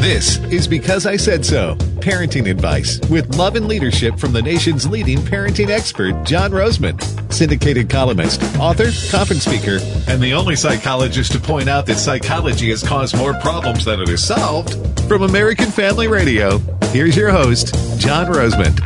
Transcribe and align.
This 0.00 0.38
is 0.52 0.68
Because 0.68 1.04
I 1.04 1.16
Said 1.16 1.44
So 1.44 1.74
parenting 2.06 2.48
advice 2.48 3.00
with 3.10 3.36
love 3.36 3.56
and 3.56 3.66
leadership 3.66 4.16
from 4.16 4.32
the 4.32 4.40
nation's 4.40 4.88
leading 4.88 5.18
parenting 5.18 5.68
expert, 5.70 6.22
John 6.24 6.52
Rosemond, 6.52 7.02
syndicated 7.32 7.90
columnist, 7.90 8.40
author, 8.60 8.90
conference 9.10 9.44
speaker, 9.44 9.80
and 10.06 10.22
the 10.22 10.32
only 10.32 10.54
psychologist 10.54 11.32
to 11.32 11.40
point 11.40 11.68
out 11.68 11.84
that 11.86 11.96
psychology 11.96 12.70
has 12.70 12.84
caused 12.84 13.16
more 13.16 13.34
problems 13.34 13.84
than 13.84 14.00
it 14.00 14.06
has 14.06 14.24
solved. 14.24 14.76
From 15.08 15.22
American 15.22 15.66
Family 15.66 16.06
Radio, 16.06 16.58
here's 16.92 17.16
your 17.16 17.30
host, 17.30 17.74
John 17.98 18.26
Rosemond. 18.26 18.78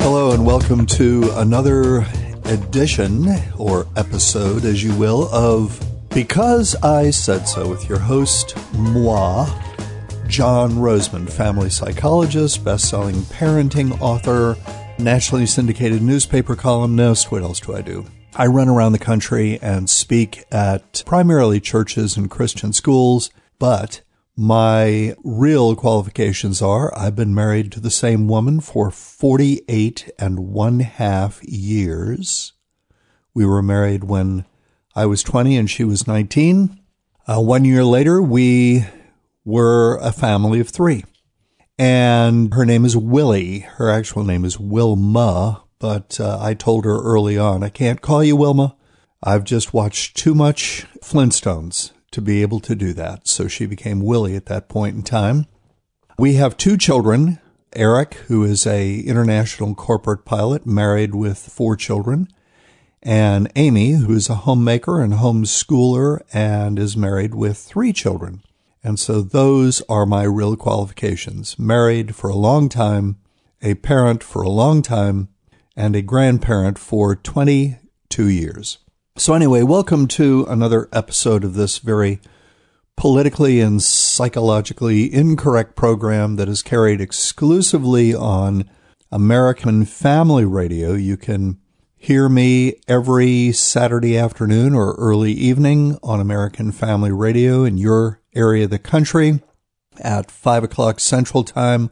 Hello, 0.00 0.30
and 0.30 0.46
welcome 0.46 0.86
to 0.86 1.28
another 1.34 2.06
edition 2.44 3.26
or 3.58 3.88
episode, 3.96 4.64
as 4.64 4.84
you 4.84 4.94
will, 4.94 5.28
of 5.34 5.84
because 6.18 6.74
I 6.82 7.10
Said 7.10 7.46
So 7.46 7.68
with 7.68 7.88
your 7.88 8.00
host, 8.00 8.56
moi, 8.74 9.46
John 10.26 10.72
Rosemond, 10.72 11.30
family 11.30 11.70
psychologist, 11.70 12.64
best 12.64 12.90
selling 12.90 13.14
parenting 13.14 13.96
author, 14.00 14.56
nationally 14.98 15.46
syndicated 15.46 16.02
newspaper 16.02 16.56
columnist. 16.56 17.30
What 17.30 17.42
else 17.42 17.60
do 17.60 17.76
I 17.76 17.82
do? 17.82 18.04
I 18.34 18.46
run 18.46 18.68
around 18.68 18.92
the 18.92 18.98
country 18.98 19.60
and 19.62 19.88
speak 19.88 20.42
at 20.50 21.04
primarily 21.06 21.60
churches 21.60 22.16
and 22.16 22.28
Christian 22.28 22.72
schools, 22.72 23.30
but 23.60 24.02
my 24.34 25.14
real 25.22 25.76
qualifications 25.76 26.60
are 26.60 26.92
I've 26.98 27.14
been 27.14 27.32
married 27.32 27.70
to 27.72 27.80
the 27.80 27.92
same 27.92 28.26
woman 28.26 28.58
for 28.58 28.90
48 28.90 30.10
and 30.18 30.48
one 30.48 30.80
half 30.80 31.40
years. 31.44 32.54
We 33.34 33.46
were 33.46 33.62
married 33.62 34.02
when 34.02 34.46
I 34.98 35.06
was 35.06 35.22
20 35.22 35.56
and 35.56 35.70
she 35.70 35.84
was 35.84 36.08
19. 36.08 36.76
Uh, 37.28 37.40
one 37.40 37.64
year 37.64 37.84
later, 37.84 38.20
we 38.20 38.84
were 39.44 39.96
a 39.98 40.10
family 40.10 40.58
of 40.58 40.70
three. 40.70 41.04
And 41.78 42.52
her 42.52 42.66
name 42.66 42.84
is 42.84 42.96
Willie. 42.96 43.60
Her 43.60 43.90
actual 43.90 44.24
name 44.24 44.44
is 44.44 44.58
Wilma, 44.58 45.62
but 45.78 46.18
uh, 46.18 46.38
I 46.40 46.54
told 46.54 46.84
her 46.84 47.00
early 47.00 47.38
on, 47.38 47.62
I 47.62 47.68
can't 47.68 48.00
call 48.00 48.24
you 48.24 48.34
Wilma. 48.34 48.74
I've 49.22 49.44
just 49.44 49.72
watched 49.72 50.16
too 50.16 50.34
much 50.34 50.84
Flintstones 51.00 51.92
to 52.10 52.20
be 52.20 52.42
able 52.42 52.58
to 52.58 52.74
do 52.74 52.92
that. 52.94 53.28
So 53.28 53.46
she 53.46 53.66
became 53.66 54.00
Willie 54.00 54.34
at 54.34 54.46
that 54.46 54.68
point 54.68 54.96
in 54.96 55.04
time. 55.04 55.46
We 56.18 56.34
have 56.34 56.56
two 56.56 56.76
children. 56.76 57.38
Eric, 57.72 58.14
who 58.26 58.42
is 58.42 58.66
a 58.66 58.98
international 58.98 59.76
corporate 59.76 60.24
pilot, 60.24 60.66
married 60.66 61.14
with 61.14 61.38
four 61.38 61.76
children, 61.76 62.26
and 63.02 63.50
Amy, 63.54 63.92
who's 63.92 64.28
a 64.28 64.34
homemaker 64.34 65.00
and 65.00 65.14
homeschooler 65.14 66.20
and 66.32 66.78
is 66.78 66.96
married 66.96 67.34
with 67.34 67.56
three 67.56 67.92
children. 67.92 68.42
And 68.82 68.98
so 68.98 69.22
those 69.22 69.82
are 69.88 70.06
my 70.06 70.24
real 70.24 70.56
qualifications. 70.56 71.58
Married 71.58 72.14
for 72.14 72.30
a 72.30 72.36
long 72.36 72.68
time, 72.68 73.18
a 73.62 73.74
parent 73.74 74.22
for 74.22 74.42
a 74.42 74.48
long 74.48 74.82
time, 74.82 75.28
and 75.76 75.94
a 75.94 76.02
grandparent 76.02 76.78
for 76.78 77.14
22 77.14 78.28
years. 78.28 78.78
So 79.16 79.34
anyway, 79.34 79.62
welcome 79.62 80.06
to 80.08 80.46
another 80.48 80.88
episode 80.92 81.44
of 81.44 81.54
this 81.54 81.78
very 81.78 82.20
politically 82.96 83.60
and 83.60 83.80
psychologically 83.80 85.12
incorrect 85.12 85.76
program 85.76 86.36
that 86.36 86.48
is 86.48 86.62
carried 86.62 87.00
exclusively 87.00 88.14
on 88.14 88.68
American 89.12 89.84
Family 89.84 90.44
Radio. 90.44 90.94
You 90.94 91.16
can 91.16 91.58
Hear 92.00 92.28
me 92.28 92.74
every 92.86 93.50
Saturday 93.50 94.16
afternoon 94.16 94.72
or 94.72 94.94
early 94.94 95.32
evening 95.32 95.98
on 96.00 96.20
American 96.20 96.70
Family 96.70 97.10
Radio 97.10 97.64
in 97.64 97.76
your 97.76 98.20
area 98.36 98.64
of 98.64 98.70
the 98.70 98.78
country 98.78 99.42
at 99.98 100.30
5 100.30 100.62
o'clock 100.62 101.00
Central 101.00 101.42
Time. 101.42 101.90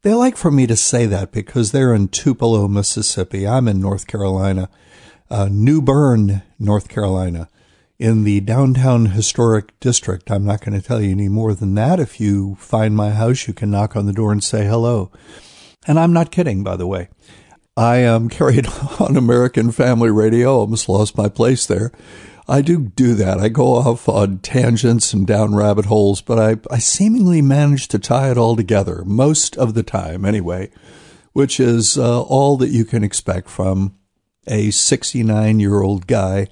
They 0.00 0.14
like 0.14 0.38
for 0.38 0.50
me 0.50 0.66
to 0.66 0.74
say 0.74 1.04
that 1.04 1.32
because 1.32 1.70
they're 1.70 1.92
in 1.94 2.08
Tupelo, 2.08 2.66
Mississippi. 2.66 3.46
I'm 3.46 3.68
in 3.68 3.78
North 3.78 4.06
Carolina, 4.06 4.70
uh, 5.28 5.48
New 5.52 5.82
Bern, 5.82 6.42
North 6.58 6.88
Carolina, 6.88 7.46
in 7.98 8.24
the 8.24 8.40
downtown 8.40 9.06
historic 9.06 9.78
district. 9.80 10.30
I'm 10.30 10.46
not 10.46 10.64
going 10.64 10.80
to 10.80 10.84
tell 10.84 11.02
you 11.02 11.10
any 11.10 11.28
more 11.28 11.52
than 11.52 11.74
that. 11.74 12.00
If 12.00 12.18
you 12.18 12.54
find 12.54 12.96
my 12.96 13.10
house, 13.10 13.46
you 13.46 13.52
can 13.52 13.70
knock 13.70 13.96
on 13.96 14.06
the 14.06 14.14
door 14.14 14.32
and 14.32 14.42
say 14.42 14.64
hello. 14.64 15.12
And 15.86 16.00
I'm 16.00 16.14
not 16.14 16.32
kidding, 16.32 16.64
by 16.64 16.76
the 16.76 16.86
way. 16.86 17.10
I 17.76 17.98
am 17.98 18.28
carried 18.28 18.66
on 19.00 19.16
American 19.16 19.72
Family 19.72 20.10
Radio. 20.10 20.58
Almost 20.58 20.88
lost 20.88 21.16
my 21.16 21.28
place 21.28 21.66
there. 21.66 21.90
I 22.48 22.60
do 22.60 22.78
do 22.80 23.14
that. 23.14 23.38
I 23.38 23.48
go 23.48 23.74
off 23.74 24.08
on 24.08 24.40
tangents 24.40 25.14
and 25.14 25.26
down 25.26 25.54
rabbit 25.54 25.86
holes, 25.86 26.20
but 26.20 26.38
I, 26.38 26.74
I 26.74 26.78
seemingly 26.78 27.40
manage 27.40 27.88
to 27.88 27.98
tie 27.98 28.30
it 28.30 28.36
all 28.36 28.56
together 28.56 29.04
most 29.06 29.56
of 29.56 29.74
the 29.74 29.82
time 29.82 30.24
anyway, 30.24 30.70
which 31.32 31.58
is 31.58 31.96
uh, 31.96 32.22
all 32.22 32.56
that 32.58 32.70
you 32.70 32.84
can 32.84 33.04
expect 33.04 33.48
from 33.48 33.96
a 34.46 34.70
69 34.70 35.60
year 35.60 35.80
old 35.80 36.06
guy 36.06 36.48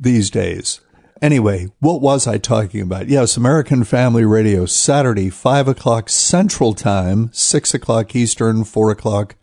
these 0.00 0.30
days. 0.30 0.80
Anyway, 1.20 1.66
what 1.80 2.00
was 2.00 2.28
I 2.28 2.38
talking 2.38 2.80
about? 2.80 3.08
Yes, 3.08 3.36
American 3.36 3.82
Family 3.82 4.24
Radio, 4.24 4.66
Saturday, 4.66 5.30
5 5.30 5.68
o'clock 5.68 6.08
Central 6.08 6.74
Time, 6.74 7.28
6 7.32 7.74
o'clock 7.74 8.14
Eastern, 8.14 8.62
4 8.62 8.92
o'clock 8.92 9.34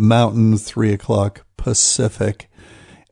Mountain, 0.00 0.58
3 0.58 0.92
o'clock 0.92 1.44
Pacific. 1.56 2.50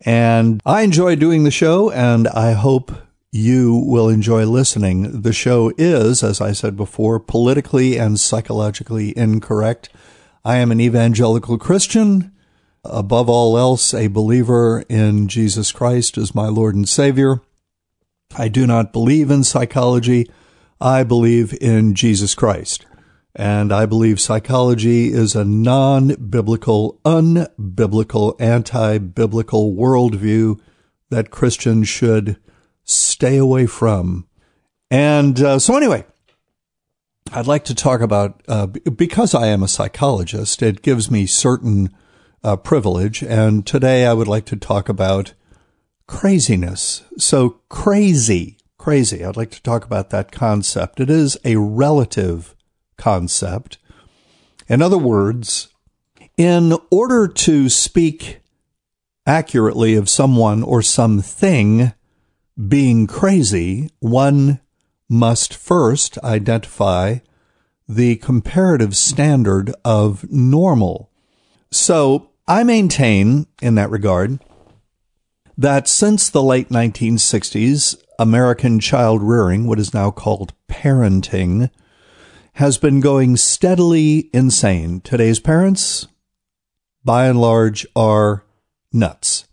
And 0.04 0.60
I 0.64 0.82
enjoy 0.82 1.16
doing 1.16 1.44
the 1.44 1.50
show, 1.50 1.90
and 1.90 2.26
I 2.28 2.52
hope 2.52 2.92
you 3.30 3.74
will 3.74 4.08
enjoy 4.08 4.46
listening. 4.46 5.20
The 5.22 5.32
show 5.32 5.72
is, 5.76 6.22
as 6.22 6.40
I 6.40 6.52
said 6.52 6.76
before, 6.76 7.20
politically 7.20 7.98
and 7.98 8.18
psychologically 8.18 9.16
incorrect. 9.16 9.90
I 10.44 10.56
am 10.56 10.72
an 10.72 10.80
evangelical 10.80 11.58
Christian, 11.58 12.32
above 12.84 13.28
all 13.28 13.58
else, 13.58 13.92
a 13.92 14.06
believer 14.06 14.84
in 14.88 15.28
Jesus 15.28 15.72
Christ 15.72 16.16
as 16.16 16.34
my 16.34 16.46
Lord 16.46 16.74
and 16.74 16.88
Savior. 16.88 17.42
I 18.36 18.48
do 18.48 18.66
not 18.66 18.92
believe 18.92 19.30
in 19.30 19.44
psychology. 19.44 20.30
I 20.80 21.02
believe 21.02 21.56
in 21.60 21.94
Jesus 21.94 22.34
Christ. 22.34 22.86
And 23.38 23.72
I 23.72 23.86
believe 23.86 24.20
psychology 24.20 25.12
is 25.12 25.36
a 25.36 25.44
non 25.44 26.08
biblical, 26.28 26.98
unbiblical, 27.04 28.34
anti 28.40 28.98
biblical 28.98 29.72
worldview 29.74 30.60
that 31.10 31.30
Christians 31.30 31.88
should 31.88 32.36
stay 32.82 33.36
away 33.36 33.66
from. 33.66 34.26
And 34.90 35.40
uh, 35.40 35.60
so, 35.60 35.76
anyway, 35.76 36.04
I'd 37.30 37.46
like 37.46 37.64
to 37.66 37.76
talk 37.76 38.00
about 38.00 38.42
uh, 38.48 38.66
because 38.66 39.36
I 39.36 39.46
am 39.46 39.62
a 39.62 39.68
psychologist, 39.68 40.60
it 40.60 40.82
gives 40.82 41.08
me 41.08 41.24
certain 41.24 41.94
uh, 42.42 42.56
privilege. 42.56 43.22
And 43.22 43.64
today 43.64 44.04
I 44.04 44.14
would 44.14 44.28
like 44.28 44.46
to 44.46 44.56
talk 44.56 44.88
about 44.88 45.34
craziness. 46.08 47.04
So, 47.18 47.60
crazy, 47.68 48.58
crazy. 48.78 49.24
I'd 49.24 49.36
like 49.36 49.52
to 49.52 49.62
talk 49.62 49.84
about 49.84 50.10
that 50.10 50.32
concept. 50.32 50.98
It 50.98 51.08
is 51.08 51.38
a 51.44 51.54
relative 51.54 52.56
concept. 52.98 53.78
In 54.68 54.82
other 54.82 54.98
words, 54.98 55.68
in 56.36 56.76
order 56.90 57.26
to 57.26 57.68
speak 57.68 58.40
accurately 59.26 59.94
of 59.94 60.08
someone 60.08 60.62
or 60.62 60.82
something 60.82 61.92
being 62.68 63.06
crazy, 63.06 63.90
one 64.00 64.60
must 65.08 65.54
first 65.54 66.18
identify 66.18 67.18
the 67.88 68.16
comparative 68.16 68.94
standard 68.94 69.72
of 69.84 70.30
normal. 70.30 71.10
So 71.70 72.30
I 72.46 72.64
maintain 72.64 73.46
in 73.62 73.74
that 73.76 73.90
regard 73.90 74.38
that 75.56 75.88
since 75.88 76.28
the 76.28 76.42
late 76.42 76.68
1960s, 76.68 78.00
American 78.18 78.80
child 78.80 79.22
rearing, 79.22 79.66
what 79.66 79.78
is 79.78 79.94
now 79.94 80.10
called 80.10 80.52
parenting, 80.68 81.70
has 82.58 82.76
been 82.76 82.98
going 82.98 83.36
steadily 83.36 84.28
insane. 84.32 85.00
Today's 85.02 85.38
parents, 85.38 86.08
by 87.04 87.28
and 87.28 87.40
large, 87.40 87.86
are 87.94 88.42
nuts. 88.92 89.46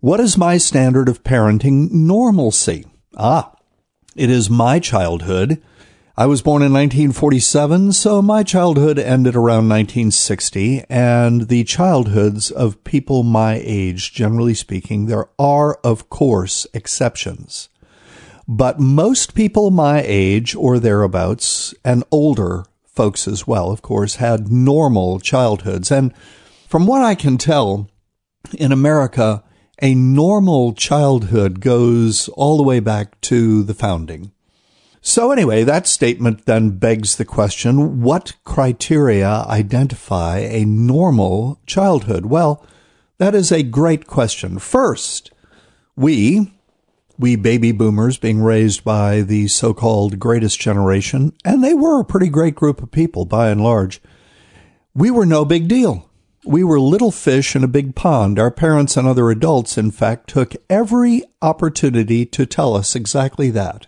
What 0.00 0.20
is 0.20 0.36
my 0.36 0.58
standard 0.58 1.08
of 1.08 1.22
parenting 1.22 1.90
normalcy? 1.90 2.84
Ah, 3.16 3.56
it 4.14 4.28
is 4.28 4.50
my 4.50 4.78
childhood. 4.78 5.62
I 6.18 6.26
was 6.26 6.42
born 6.42 6.60
in 6.60 6.70
1947, 6.70 7.92
so 7.92 8.20
my 8.20 8.42
childhood 8.42 8.98
ended 8.98 9.34
around 9.34 9.70
1960, 9.70 10.84
and 10.90 11.48
the 11.48 11.64
childhoods 11.64 12.50
of 12.50 12.84
people 12.84 13.22
my 13.22 13.58
age, 13.64 14.12
generally 14.12 14.52
speaking, 14.52 15.06
there 15.06 15.30
are, 15.38 15.76
of 15.76 16.10
course, 16.10 16.66
exceptions. 16.74 17.70
But 18.52 18.80
most 18.80 19.36
people 19.36 19.70
my 19.70 20.02
age 20.04 20.56
or 20.56 20.80
thereabouts, 20.80 21.72
and 21.84 22.02
older 22.10 22.64
folks 22.84 23.28
as 23.28 23.46
well, 23.46 23.70
of 23.70 23.80
course, 23.80 24.16
had 24.16 24.50
normal 24.50 25.20
childhoods. 25.20 25.92
And 25.92 26.12
from 26.66 26.84
what 26.84 27.00
I 27.00 27.14
can 27.14 27.38
tell, 27.38 27.88
in 28.58 28.72
America, 28.72 29.44
a 29.80 29.94
normal 29.94 30.72
childhood 30.72 31.60
goes 31.60 32.28
all 32.30 32.56
the 32.56 32.64
way 32.64 32.80
back 32.80 33.20
to 33.20 33.62
the 33.62 33.72
founding. 33.72 34.32
So, 35.00 35.30
anyway, 35.30 35.62
that 35.62 35.86
statement 35.86 36.46
then 36.46 36.70
begs 36.70 37.14
the 37.14 37.24
question 37.24 38.02
what 38.02 38.32
criteria 38.42 39.44
identify 39.46 40.38
a 40.38 40.64
normal 40.64 41.60
childhood? 41.66 42.26
Well, 42.26 42.66
that 43.18 43.36
is 43.36 43.52
a 43.52 43.62
great 43.62 44.08
question. 44.08 44.58
First, 44.58 45.30
we, 45.94 46.50
we 47.20 47.36
baby 47.36 47.70
boomers 47.70 48.16
being 48.16 48.42
raised 48.42 48.82
by 48.82 49.20
the 49.20 49.46
so 49.46 49.74
called 49.74 50.18
greatest 50.18 50.58
generation, 50.58 51.34
and 51.44 51.62
they 51.62 51.74
were 51.74 52.00
a 52.00 52.04
pretty 52.04 52.30
great 52.30 52.54
group 52.54 52.82
of 52.82 52.90
people 52.90 53.26
by 53.26 53.50
and 53.50 53.62
large, 53.62 54.00
we 54.94 55.10
were 55.10 55.26
no 55.26 55.44
big 55.44 55.68
deal. 55.68 56.10
We 56.46 56.64
were 56.64 56.80
little 56.80 57.10
fish 57.10 57.54
in 57.54 57.62
a 57.62 57.68
big 57.68 57.94
pond. 57.94 58.38
Our 58.38 58.50
parents 58.50 58.96
and 58.96 59.06
other 59.06 59.30
adults, 59.30 59.76
in 59.76 59.90
fact, 59.90 60.30
took 60.30 60.54
every 60.70 61.22
opportunity 61.42 62.24
to 62.24 62.46
tell 62.46 62.74
us 62.74 62.96
exactly 62.96 63.50
that. 63.50 63.86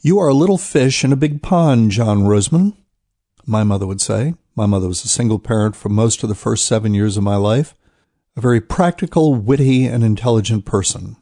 You 0.00 0.18
are 0.18 0.28
a 0.28 0.34
little 0.34 0.56
fish 0.56 1.04
in 1.04 1.12
a 1.12 1.16
big 1.16 1.42
pond, 1.42 1.90
John 1.90 2.22
Rosemond, 2.22 2.74
my 3.44 3.62
mother 3.62 3.86
would 3.86 4.00
say. 4.00 4.34
My 4.56 4.64
mother 4.64 4.88
was 4.88 5.04
a 5.04 5.08
single 5.08 5.38
parent 5.38 5.76
for 5.76 5.90
most 5.90 6.22
of 6.22 6.30
the 6.30 6.34
first 6.34 6.66
seven 6.66 6.94
years 6.94 7.18
of 7.18 7.22
my 7.22 7.36
life, 7.36 7.74
a 8.36 8.40
very 8.40 8.62
practical, 8.62 9.34
witty, 9.34 9.84
and 9.84 10.02
intelligent 10.02 10.64
person. 10.64 11.16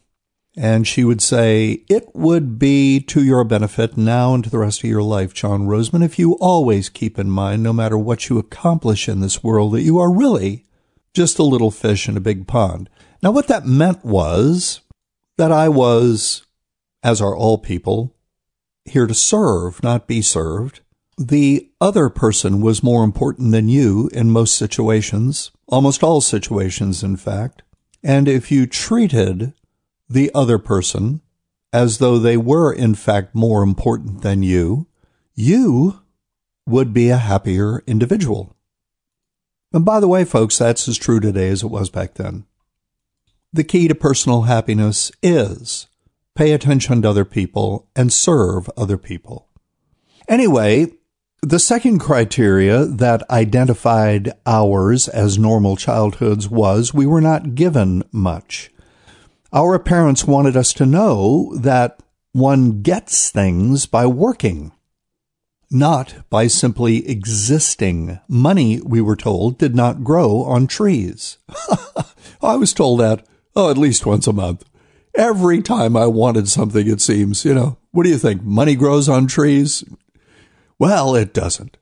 And 0.56 0.86
she 0.86 1.02
would 1.02 1.22
say, 1.22 1.82
It 1.88 2.14
would 2.14 2.58
be 2.58 3.00
to 3.00 3.24
your 3.24 3.44
benefit 3.44 3.96
now 3.96 4.34
and 4.34 4.44
to 4.44 4.50
the 4.50 4.58
rest 4.58 4.84
of 4.84 4.90
your 4.90 5.02
life, 5.02 5.32
John 5.32 5.66
Rosemond, 5.66 6.04
if 6.04 6.18
you 6.18 6.34
always 6.34 6.88
keep 6.88 7.18
in 7.18 7.30
mind, 7.30 7.62
no 7.62 7.72
matter 7.72 7.96
what 7.96 8.28
you 8.28 8.38
accomplish 8.38 9.08
in 9.08 9.20
this 9.20 9.42
world, 9.42 9.72
that 9.72 9.82
you 9.82 9.98
are 9.98 10.12
really 10.12 10.64
just 11.14 11.38
a 11.38 11.44
little 11.44 11.70
fish 11.70 12.08
in 12.08 12.16
a 12.16 12.20
big 12.20 12.46
pond. 12.46 12.90
Now, 13.22 13.30
what 13.30 13.48
that 13.48 13.66
meant 13.66 14.04
was 14.04 14.82
that 15.38 15.52
I 15.52 15.68
was, 15.68 16.42
as 17.02 17.20
are 17.20 17.36
all 17.36 17.58
people, 17.58 18.14
here 18.84 19.06
to 19.06 19.14
serve, 19.14 19.82
not 19.82 20.06
be 20.06 20.20
served. 20.20 20.80
The 21.16 21.70
other 21.80 22.08
person 22.08 22.60
was 22.60 22.82
more 22.82 23.04
important 23.04 23.52
than 23.52 23.68
you 23.68 24.10
in 24.12 24.30
most 24.30 24.56
situations, 24.56 25.50
almost 25.66 26.02
all 26.02 26.20
situations, 26.20 27.02
in 27.02 27.16
fact. 27.16 27.62
And 28.02 28.26
if 28.28 28.50
you 28.50 28.66
treated 28.66 29.54
the 30.08 30.30
other 30.34 30.58
person 30.58 31.20
as 31.72 31.98
though 31.98 32.18
they 32.18 32.36
were, 32.36 32.72
in 32.72 32.94
fact, 32.94 33.34
more 33.34 33.62
important 33.62 34.22
than 34.22 34.42
you, 34.42 34.86
you 35.34 36.00
would 36.66 36.92
be 36.92 37.08
a 37.08 37.16
happier 37.16 37.82
individual. 37.86 38.54
And 39.72 39.84
by 39.84 40.00
the 40.00 40.08
way, 40.08 40.24
folks, 40.24 40.58
that's 40.58 40.86
as 40.86 40.98
true 40.98 41.18
today 41.18 41.48
as 41.48 41.62
it 41.62 41.68
was 41.68 41.88
back 41.88 42.14
then. 42.14 42.44
The 43.54 43.64
key 43.64 43.88
to 43.88 43.94
personal 43.94 44.42
happiness 44.42 45.10
is 45.22 45.88
pay 46.34 46.52
attention 46.52 47.02
to 47.02 47.10
other 47.10 47.24
people, 47.24 47.88
and 47.94 48.12
serve 48.12 48.70
other 48.76 48.96
people. 48.96 49.48
Anyway, 50.28 50.86
the 51.42 51.58
second 51.58 51.98
criteria 51.98 52.84
that 52.84 53.28
identified 53.30 54.32
ours 54.46 55.08
as 55.08 55.38
normal 55.38 55.76
childhoods 55.76 56.48
was 56.48 56.94
we 56.94 57.06
were 57.06 57.20
not 57.20 57.54
given 57.54 58.02
much. 58.12 58.70
Our 59.52 59.78
parents 59.78 60.24
wanted 60.24 60.56
us 60.56 60.72
to 60.74 60.86
know 60.86 61.54
that 61.56 62.02
one 62.32 62.82
gets 62.82 63.30
things 63.30 63.86
by 63.86 64.06
working, 64.06 64.72
not 65.70 66.14
by 66.30 66.46
simply 66.46 67.08
existing. 67.08 68.18
Money, 68.28 68.80
we 68.80 69.00
were 69.00 69.16
told, 69.16 69.58
did 69.58 69.74
not 69.74 70.04
grow 70.04 70.42
on 70.44 70.66
trees. 70.66 71.38
I 72.42 72.56
was 72.56 72.72
told 72.72 73.00
that, 73.00 73.26
oh, 73.54 73.70
at 73.70 73.76
least 73.76 74.06
once 74.06 74.26
a 74.26 74.32
month 74.32 74.64
every 75.14 75.62
time 75.62 75.96
I 75.96 76.06
wanted 76.06 76.48
something, 76.48 76.86
it 76.88 77.00
seems. 77.00 77.44
You 77.44 77.54
know, 77.54 77.78
what 77.90 78.04
do 78.04 78.10
you 78.10 78.18
think? 78.18 78.42
Money 78.42 78.74
grows 78.74 79.08
on 79.08 79.26
trees? 79.26 79.84
Well, 80.78 81.14
it 81.14 81.32
doesn't. 81.32 81.76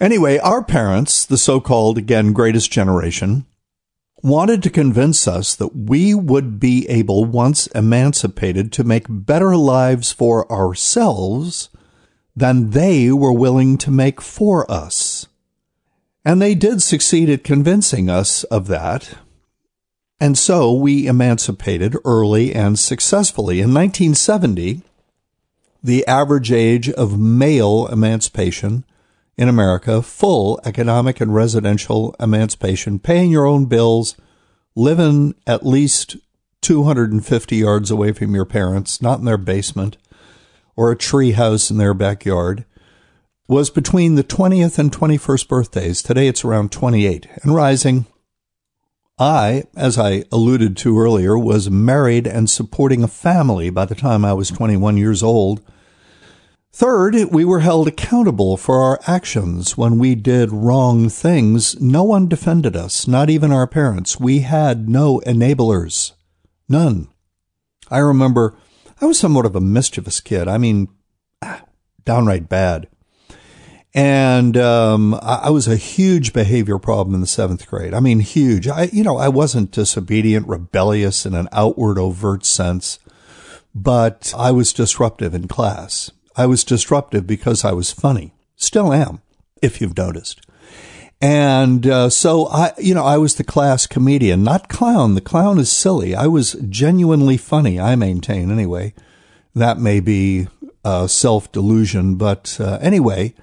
Anyway, 0.00 0.38
our 0.38 0.62
parents, 0.62 1.26
the 1.26 1.36
so 1.36 1.60
called, 1.60 1.98
again, 1.98 2.32
greatest 2.32 2.70
generation, 2.70 3.44
wanted 4.22 4.62
to 4.62 4.70
convince 4.70 5.26
us 5.26 5.54
that 5.54 5.74
we 5.74 6.14
would 6.14 6.60
be 6.60 6.88
able, 6.88 7.24
once 7.24 7.66
emancipated, 7.68 8.72
to 8.72 8.84
make 8.84 9.06
better 9.08 9.56
lives 9.56 10.12
for 10.12 10.50
ourselves 10.50 11.68
than 12.36 12.70
they 12.70 13.10
were 13.10 13.32
willing 13.32 13.78
to 13.78 13.90
make 13.90 14.20
for 14.20 14.70
us. 14.70 15.26
And 16.24 16.40
they 16.40 16.54
did 16.54 16.82
succeed 16.82 17.30
at 17.30 17.44
convincing 17.44 18.10
us 18.10 18.44
of 18.44 18.66
that 18.68 19.14
and 20.20 20.36
so 20.36 20.70
we 20.72 21.06
emancipated 21.06 21.96
early 22.04 22.54
and 22.54 22.78
successfully. 22.78 23.60
In 23.60 23.72
1970, 23.72 24.82
the 25.82 26.06
average 26.06 26.52
age 26.52 26.90
of 26.90 27.18
male 27.18 27.86
emancipation 27.86 28.84
in 29.36 29.48
America, 29.48 30.02
full 30.02 30.60
economic 30.64 31.20
and 31.20 31.34
residential 31.34 32.14
emancipation, 32.20 32.98
paying 32.98 33.30
your 33.30 33.46
own 33.46 33.66
bills, 33.66 34.16
living 34.74 35.34
at 35.46 35.66
least 35.66 36.16
250 36.62 37.56
yards 37.56 37.90
away 37.90 38.12
from 38.12 38.34
your 38.34 38.44
parents, 38.44 39.00
not 39.00 39.18
in 39.18 39.24
their 39.24 39.38
basement 39.38 39.96
or 40.76 40.90
a 40.90 40.96
tree 40.96 41.32
house 41.32 41.70
in 41.70 41.76
their 41.76 41.92
backyard, 41.94 42.64
was 43.48 43.68
between 43.68 44.14
the 44.14 44.24
20th 44.24 44.78
and 44.78 44.92
21st 44.92 45.48
birthdays. 45.48 46.02
Today 46.02 46.28
it's 46.28 46.44
around 46.44 46.72
28 46.72 47.26
and 47.42 47.54
rising. 47.54 48.06
I, 49.18 49.64
as 49.76 49.98
I 49.98 50.24
alluded 50.32 50.78
to 50.78 50.98
earlier, 50.98 51.36
was 51.36 51.68
married 51.68 52.26
and 52.26 52.48
supporting 52.48 53.02
a 53.02 53.08
family 53.08 53.68
by 53.68 53.84
the 53.84 53.94
time 53.94 54.24
I 54.24 54.32
was 54.32 54.50
21 54.50 54.96
years 54.96 55.22
old. 55.22 55.60
Third, 56.72 57.16
we 57.32 57.44
were 57.44 57.60
held 57.60 57.88
accountable 57.88 58.56
for 58.56 58.80
our 58.80 59.00
actions. 59.06 59.76
When 59.76 59.98
we 59.98 60.14
did 60.14 60.52
wrong 60.52 61.08
things, 61.08 61.80
no 61.80 62.04
one 62.04 62.28
defended 62.28 62.76
us, 62.76 63.08
not 63.08 63.28
even 63.28 63.50
our 63.50 63.66
parents. 63.66 64.20
We 64.20 64.40
had 64.40 64.88
no 64.88 65.20
enablers. 65.26 66.12
None. 66.68 67.08
I 67.90 67.98
remember 67.98 68.56
I 69.00 69.06
was 69.06 69.18
somewhat 69.18 69.46
of 69.46 69.56
a 69.56 69.60
mischievous 69.60 70.20
kid. 70.20 70.46
I 70.46 70.58
mean, 70.58 70.88
downright 72.04 72.48
bad. 72.48 72.86
And 73.92 74.56
um, 74.56 75.14
I, 75.14 75.40
I 75.44 75.50
was 75.50 75.66
a 75.66 75.76
huge 75.76 76.32
behavior 76.32 76.78
problem 76.78 77.14
in 77.14 77.20
the 77.20 77.26
seventh 77.26 77.66
grade. 77.66 77.92
I 77.92 78.00
mean, 78.00 78.20
huge. 78.20 78.68
I, 78.68 78.84
you 78.92 79.02
know, 79.02 79.16
I 79.16 79.28
wasn't 79.28 79.72
disobedient, 79.72 80.46
rebellious 80.46 81.26
in 81.26 81.34
an 81.34 81.48
outward, 81.50 81.98
overt 81.98 82.44
sense, 82.44 83.00
but 83.74 84.32
I 84.36 84.52
was 84.52 84.72
disruptive 84.72 85.34
in 85.34 85.48
class. 85.48 86.12
I 86.36 86.46
was 86.46 86.64
disruptive 86.64 87.26
because 87.26 87.64
I 87.64 87.72
was 87.72 87.90
funny. 87.92 88.34
Still 88.56 88.92
am, 88.92 89.20
if 89.62 89.80
you've 89.80 89.96
noticed. 89.96 90.40
And 91.20 91.86
uh, 91.86 92.08
so 92.08 92.46
I, 92.48 92.72
you 92.78 92.94
know, 92.94 93.04
I 93.04 93.18
was 93.18 93.34
the 93.34 93.44
class 93.44 93.86
comedian, 93.86 94.42
not 94.42 94.68
clown. 94.68 95.14
The 95.14 95.20
clown 95.20 95.58
is 95.58 95.70
silly. 95.70 96.14
I 96.14 96.26
was 96.26 96.52
genuinely 96.68 97.36
funny. 97.36 97.78
I 97.78 97.94
maintain, 97.94 98.50
anyway. 98.50 98.94
That 99.54 99.78
may 99.78 100.00
be 100.00 100.48
uh, 100.84 101.08
self 101.08 101.50
delusion, 101.52 102.14
but 102.14 102.56
uh, 102.60 102.78
anyway, 102.80 103.34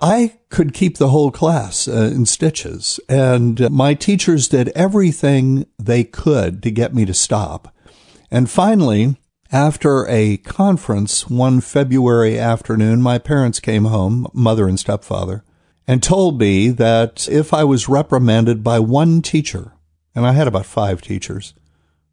I 0.00 0.38
could 0.50 0.72
keep 0.72 0.98
the 0.98 1.08
whole 1.08 1.30
class 1.30 1.88
uh, 1.88 2.10
in 2.14 2.26
stitches. 2.26 3.00
And 3.08 3.60
uh, 3.60 3.70
my 3.70 3.94
teachers 3.94 4.48
did 4.48 4.68
everything 4.68 5.66
they 5.78 6.04
could 6.04 6.62
to 6.62 6.70
get 6.70 6.94
me 6.94 7.04
to 7.06 7.14
stop. 7.14 7.74
And 8.30 8.48
finally, 8.48 9.16
after 9.52 10.06
a 10.08 10.36
conference 10.38 11.28
one 11.28 11.60
February 11.60 12.38
afternoon, 12.38 13.02
my 13.02 13.18
parents 13.18 13.58
came 13.58 13.84
home, 13.84 14.26
mother 14.32 14.68
and 14.68 14.78
stepfather, 14.78 15.42
and 15.88 16.02
told 16.02 16.38
me 16.38 16.68
that 16.70 17.28
if 17.28 17.52
I 17.52 17.64
was 17.64 17.88
reprimanded 17.88 18.62
by 18.62 18.78
one 18.78 19.22
teacher, 19.22 19.72
and 20.14 20.24
I 20.24 20.32
had 20.32 20.46
about 20.46 20.66
five 20.66 21.02
teachers, 21.02 21.54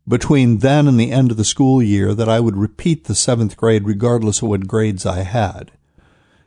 between 0.07 0.59
then 0.59 0.87
and 0.87 0.99
the 0.99 1.11
end 1.11 1.29
of 1.29 1.37
the 1.37 1.43
school 1.43 1.83
year, 1.83 2.15
that 2.15 2.29
I 2.29 2.39
would 2.39 2.57
repeat 2.57 3.03
the 3.03 3.13
seventh 3.15 3.55
grade 3.55 3.85
regardless 3.85 4.41
of 4.41 4.47
what 4.49 4.67
grades 4.67 5.05
I 5.05 5.19
had. 5.19 5.71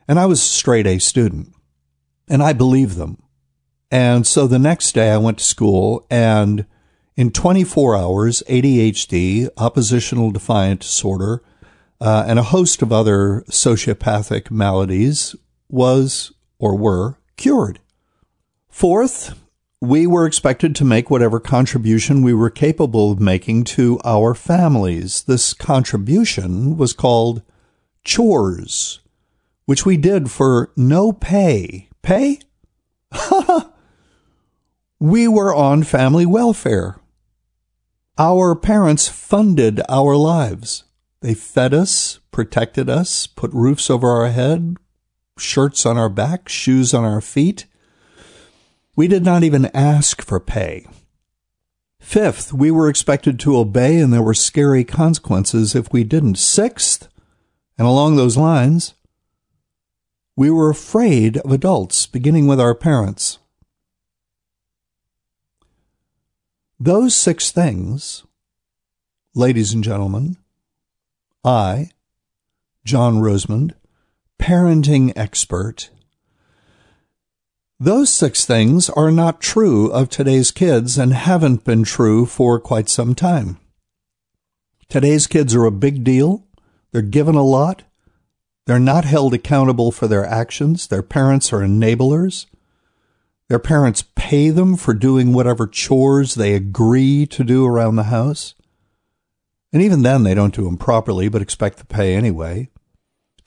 And 0.09 0.19
I 0.19 0.27
was 0.27 0.41
a 0.41 0.45
straight 0.45 0.87
A 0.87 0.99
student, 0.99 1.55
and 2.29 2.43
I 2.43 2.53
believed 2.53 2.97
them. 2.97 3.23
And 3.93 4.27
so 4.27 4.47
the 4.47 4.59
next 4.59 4.93
day 4.93 5.11
I 5.11 5.19
went 5.19 5.39
to 5.39 5.45
school, 5.45 6.05
and 6.11 6.65
in 7.21 7.31
24 7.31 7.97
hours, 7.97 8.43
ADHD, 8.49 9.49
oppositional 9.59 10.31
defiant 10.31 10.81
disorder, 10.81 11.43
uh, 12.01 12.25
and 12.27 12.39
a 12.39 12.45
host 12.45 12.81
of 12.81 12.93
other 12.93 13.45
sociopathic 13.51 14.51
maladies 14.51 15.37
was 15.69 16.33
or 16.59 16.75
were 16.75 17.19
cured. 17.37 17.79
Fourth, 18.71 19.39
we 19.83 20.07
were 20.07 20.25
expected 20.25 20.75
to 20.77 20.85
make 20.85 21.11
whatever 21.11 21.39
contribution 21.39 22.23
we 22.23 22.33
were 22.33 22.49
capable 22.49 23.13
of 23.13 23.21
making 23.21 23.65
to 23.65 24.01
our 24.03 24.35
families. 24.35 25.25
This 25.25 25.53
contribution 25.53 26.79
was 26.79 26.95
called 26.95 27.43
chores 28.03 29.01
which 29.71 29.87
we 29.87 29.97
did 29.97 30.29
for 30.29 30.73
no 30.77 31.13
pay. 31.13 31.89
Pay? 32.03 32.41
we 34.99 35.29
were 35.29 35.55
on 35.55 35.85
family 35.85 36.27
welfare. 36.27 36.97
Our 38.21 38.55
parents 38.55 39.09
funded 39.09 39.81
our 39.89 40.15
lives. 40.15 40.85
They 41.23 41.33
fed 41.33 41.73
us, 41.73 42.21
protected 42.31 42.91
us, 42.91 43.27
put 43.27 43.51
roofs 43.55 43.89
over 43.89 44.11
our 44.11 44.29
head, 44.29 44.77
shirts 45.39 45.87
on 45.87 45.97
our 45.97 46.11
back, 46.11 46.47
shoes 46.47 46.93
on 46.93 47.03
our 47.03 47.23
feet. 47.23 47.65
We 48.95 49.09
did 49.09 49.25
not 49.25 49.43
even 49.43 49.71
ask 49.73 50.21
for 50.21 50.39
pay. 50.39 50.87
Fifth, 51.99 52.53
we 52.53 52.71
were 52.71 52.91
expected 52.91 53.41
to 53.41 53.57
obey 53.57 53.99
and 53.99 54.13
there 54.13 54.21
were 54.21 54.35
scary 54.35 54.85
consequences 54.85 55.75
if 55.75 55.91
we 55.91 56.05
didn't. 56.05 56.37
Sixth, 56.37 57.09
and 57.79 57.87
along 57.87 58.17
those 58.17 58.37
lines, 58.37 58.93
we 60.37 60.51
were 60.51 60.69
afraid 60.69 61.39
of 61.39 61.53
adults, 61.53 62.05
beginning 62.05 62.47
with 62.47 62.61
our 62.61 62.75
parents. 62.75 63.39
Those 66.83 67.15
six 67.15 67.51
things, 67.51 68.25
ladies 69.35 69.75
and 69.75 69.85
gentlemen, 69.85 70.39
I, 71.45 71.91
John 72.87 73.17
Rosemond, 73.17 73.73
parenting 74.39 75.13
expert, 75.15 75.91
those 77.79 78.11
six 78.11 78.47
things 78.47 78.89
are 78.89 79.11
not 79.11 79.43
true 79.43 79.93
of 79.93 80.09
today's 80.09 80.51
kids 80.51 80.97
and 80.97 81.13
haven't 81.13 81.65
been 81.65 81.85
true 81.85 82.25
for 82.25 82.59
quite 82.59 82.89
some 82.89 83.15
time. 83.15 83.59
Today's 84.89 85.27
kids 85.27 85.55
are 85.55 85.67
a 85.67 85.71
big 85.71 86.03
deal. 86.03 86.47
They're 86.93 87.03
given 87.03 87.35
a 87.35 87.45
lot. 87.45 87.83
They're 88.65 88.79
not 88.79 89.05
held 89.05 89.35
accountable 89.35 89.93
for 89.93 90.09
their 90.09 90.25
actions. 90.25 90.87
Their 90.87 91.03
parents 91.03 91.53
are 91.53 91.61
enablers. 91.61 92.47
Their 93.51 93.59
parents 93.59 94.05
pay 94.15 94.51
them 94.51 94.77
for 94.77 94.95
doing 94.95 95.33
whatever 95.33 95.67
chores 95.67 96.37
they 96.37 96.55
agree 96.55 97.27
to 97.27 97.43
do 97.43 97.67
around 97.67 97.97
the 97.97 98.05
house. 98.05 98.55
And 99.73 99.83
even 99.83 100.03
then, 100.03 100.23
they 100.23 100.35
don't 100.35 100.55
do 100.55 100.63
them 100.63 100.77
properly, 100.77 101.29
but 101.29 101.43
expect 101.43 101.79
to 101.79 101.85
pay 101.85 102.15
anyway. 102.15 102.69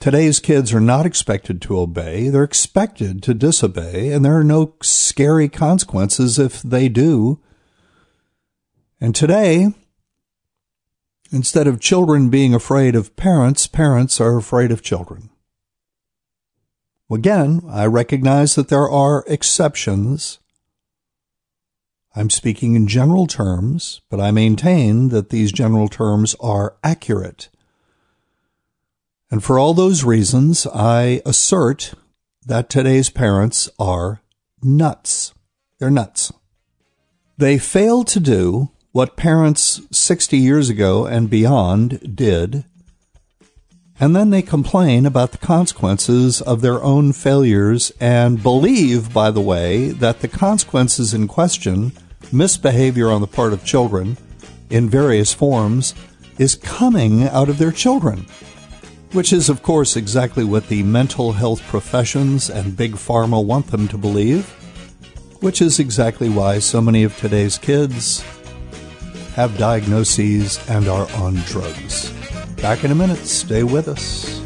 Today's 0.00 0.40
kids 0.40 0.74
are 0.74 0.80
not 0.80 1.06
expected 1.06 1.62
to 1.62 1.78
obey. 1.78 2.28
They're 2.28 2.44
expected 2.44 3.22
to 3.22 3.32
disobey, 3.32 4.12
and 4.12 4.22
there 4.22 4.36
are 4.36 4.44
no 4.44 4.74
scary 4.82 5.48
consequences 5.48 6.38
if 6.38 6.60
they 6.60 6.90
do. 6.90 7.40
And 9.00 9.14
today, 9.14 9.68
instead 11.32 11.66
of 11.66 11.80
children 11.80 12.28
being 12.28 12.52
afraid 12.52 12.94
of 12.94 13.16
parents, 13.16 13.66
parents 13.66 14.20
are 14.20 14.36
afraid 14.36 14.70
of 14.70 14.82
children. 14.82 15.30
Again, 17.10 17.62
I 17.68 17.86
recognize 17.86 18.54
that 18.54 18.68
there 18.68 18.88
are 18.88 19.24
exceptions. 19.26 20.38
I'm 22.16 22.30
speaking 22.30 22.74
in 22.74 22.88
general 22.88 23.26
terms, 23.26 24.00
but 24.08 24.20
I 24.20 24.30
maintain 24.30 25.10
that 25.10 25.30
these 25.30 25.52
general 25.52 25.88
terms 25.88 26.34
are 26.40 26.76
accurate. 26.82 27.50
And 29.30 29.42
for 29.42 29.58
all 29.58 29.74
those 29.74 30.04
reasons, 30.04 30.66
I 30.66 31.20
assert 31.26 31.94
that 32.46 32.70
today's 32.70 33.10
parents 33.10 33.68
are 33.78 34.22
nuts. 34.62 35.34
They're 35.78 35.90
nuts. 35.90 36.32
They 37.36 37.58
fail 37.58 38.04
to 38.04 38.20
do 38.20 38.70
what 38.92 39.16
parents 39.16 39.80
60 39.90 40.36
years 40.38 40.68
ago 40.70 41.04
and 41.04 41.28
beyond 41.28 42.16
did 42.16 42.64
and 44.04 44.14
then 44.14 44.28
they 44.28 44.42
complain 44.42 45.06
about 45.06 45.32
the 45.32 45.38
consequences 45.38 46.42
of 46.42 46.60
their 46.60 46.82
own 46.82 47.10
failures 47.10 47.90
and 47.98 48.42
believe, 48.42 49.14
by 49.14 49.30
the 49.30 49.40
way, 49.40 49.92
that 49.92 50.20
the 50.20 50.28
consequences 50.28 51.14
in 51.14 51.26
question, 51.26 51.90
misbehavior 52.30 53.10
on 53.10 53.22
the 53.22 53.26
part 53.26 53.54
of 53.54 53.64
children 53.64 54.18
in 54.68 54.90
various 54.90 55.32
forms, 55.32 55.94
is 56.36 56.54
coming 56.54 57.22
out 57.22 57.48
of 57.48 57.56
their 57.56 57.72
children. 57.72 58.26
Which 59.12 59.32
is, 59.32 59.48
of 59.48 59.62
course, 59.62 59.96
exactly 59.96 60.44
what 60.44 60.68
the 60.68 60.82
mental 60.82 61.32
health 61.32 61.62
professions 61.62 62.50
and 62.50 62.76
Big 62.76 62.96
Pharma 62.96 63.42
want 63.42 63.68
them 63.68 63.88
to 63.88 63.96
believe, 63.96 64.50
which 65.40 65.62
is 65.62 65.78
exactly 65.78 66.28
why 66.28 66.58
so 66.58 66.82
many 66.82 67.04
of 67.04 67.16
today's 67.16 67.56
kids 67.56 68.22
have 69.34 69.56
diagnoses 69.56 70.60
and 70.68 70.88
are 70.88 71.10
on 71.12 71.36
drugs. 71.46 72.12
Back 72.64 72.82
in 72.82 72.90
a 72.90 72.94
minute. 72.94 73.18
Stay 73.18 73.62
with 73.62 73.88
us. 73.88 74.43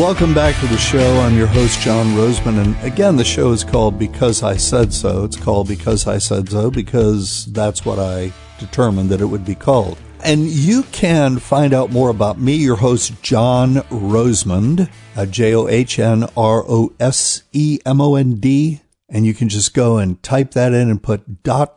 Welcome 0.00 0.32
back 0.32 0.58
to 0.58 0.66
the 0.68 0.78
show. 0.78 1.20
I'm 1.20 1.36
your 1.36 1.46
host, 1.46 1.82
John 1.82 2.06
Rosemond. 2.14 2.64
And 2.64 2.74
again, 2.82 3.16
the 3.16 3.24
show 3.24 3.52
is 3.52 3.62
called 3.62 3.98
Because 3.98 4.42
I 4.42 4.56
Said 4.56 4.94
So. 4.94 5.24
It's 5.24 5.36
called 5.36 5.68
Because 5.68 6.06
I 6.06 6.16
Said 6.16 6.48
So 6.48 6.70
because 6.70 7.44
that's 7.52 7.84
what 7.84 7.98
I 7.98 8.32
determined 8.58 9.10
that 9.10 9.20
it 9.20 9.26
would 9.26 9.44
be 9.44 9.54
called. 9.54 9.98
And 10.24 10.46
you 10.46 10.84
can 10.84 11.38
find 11.38 11.74
out 11.74 11.92
more 11.92 12.08
about 12.08 12.40
me, 12.40 12.54
your 12.54 12.76
host, 12.76 13.22
John 13.22 13.74
Rosemond, 13.90 14.88
uh, 15.16 15.26
J 15.26 15.54
O 15.54 15.68
H 15.68 15.98
N 15.98 16.24
R 16.34 16.64
O 16.66 16.94
S 16.98 17.42
E 17.52 17.78
M 17.84 18.00
O 18.00 18.14
N 18.14 18.36
D. 18.36 18.80
And 19.10 19.26
you 19.26 19.34
can 19.34 19.50
just 19.50 19.74
go 19.74 19.98
and 19.98 20.22
type 20.22 20.52
that 20.52 20.72
in 20.72 20.88
and 20.88 21.02
put 21.02 21.24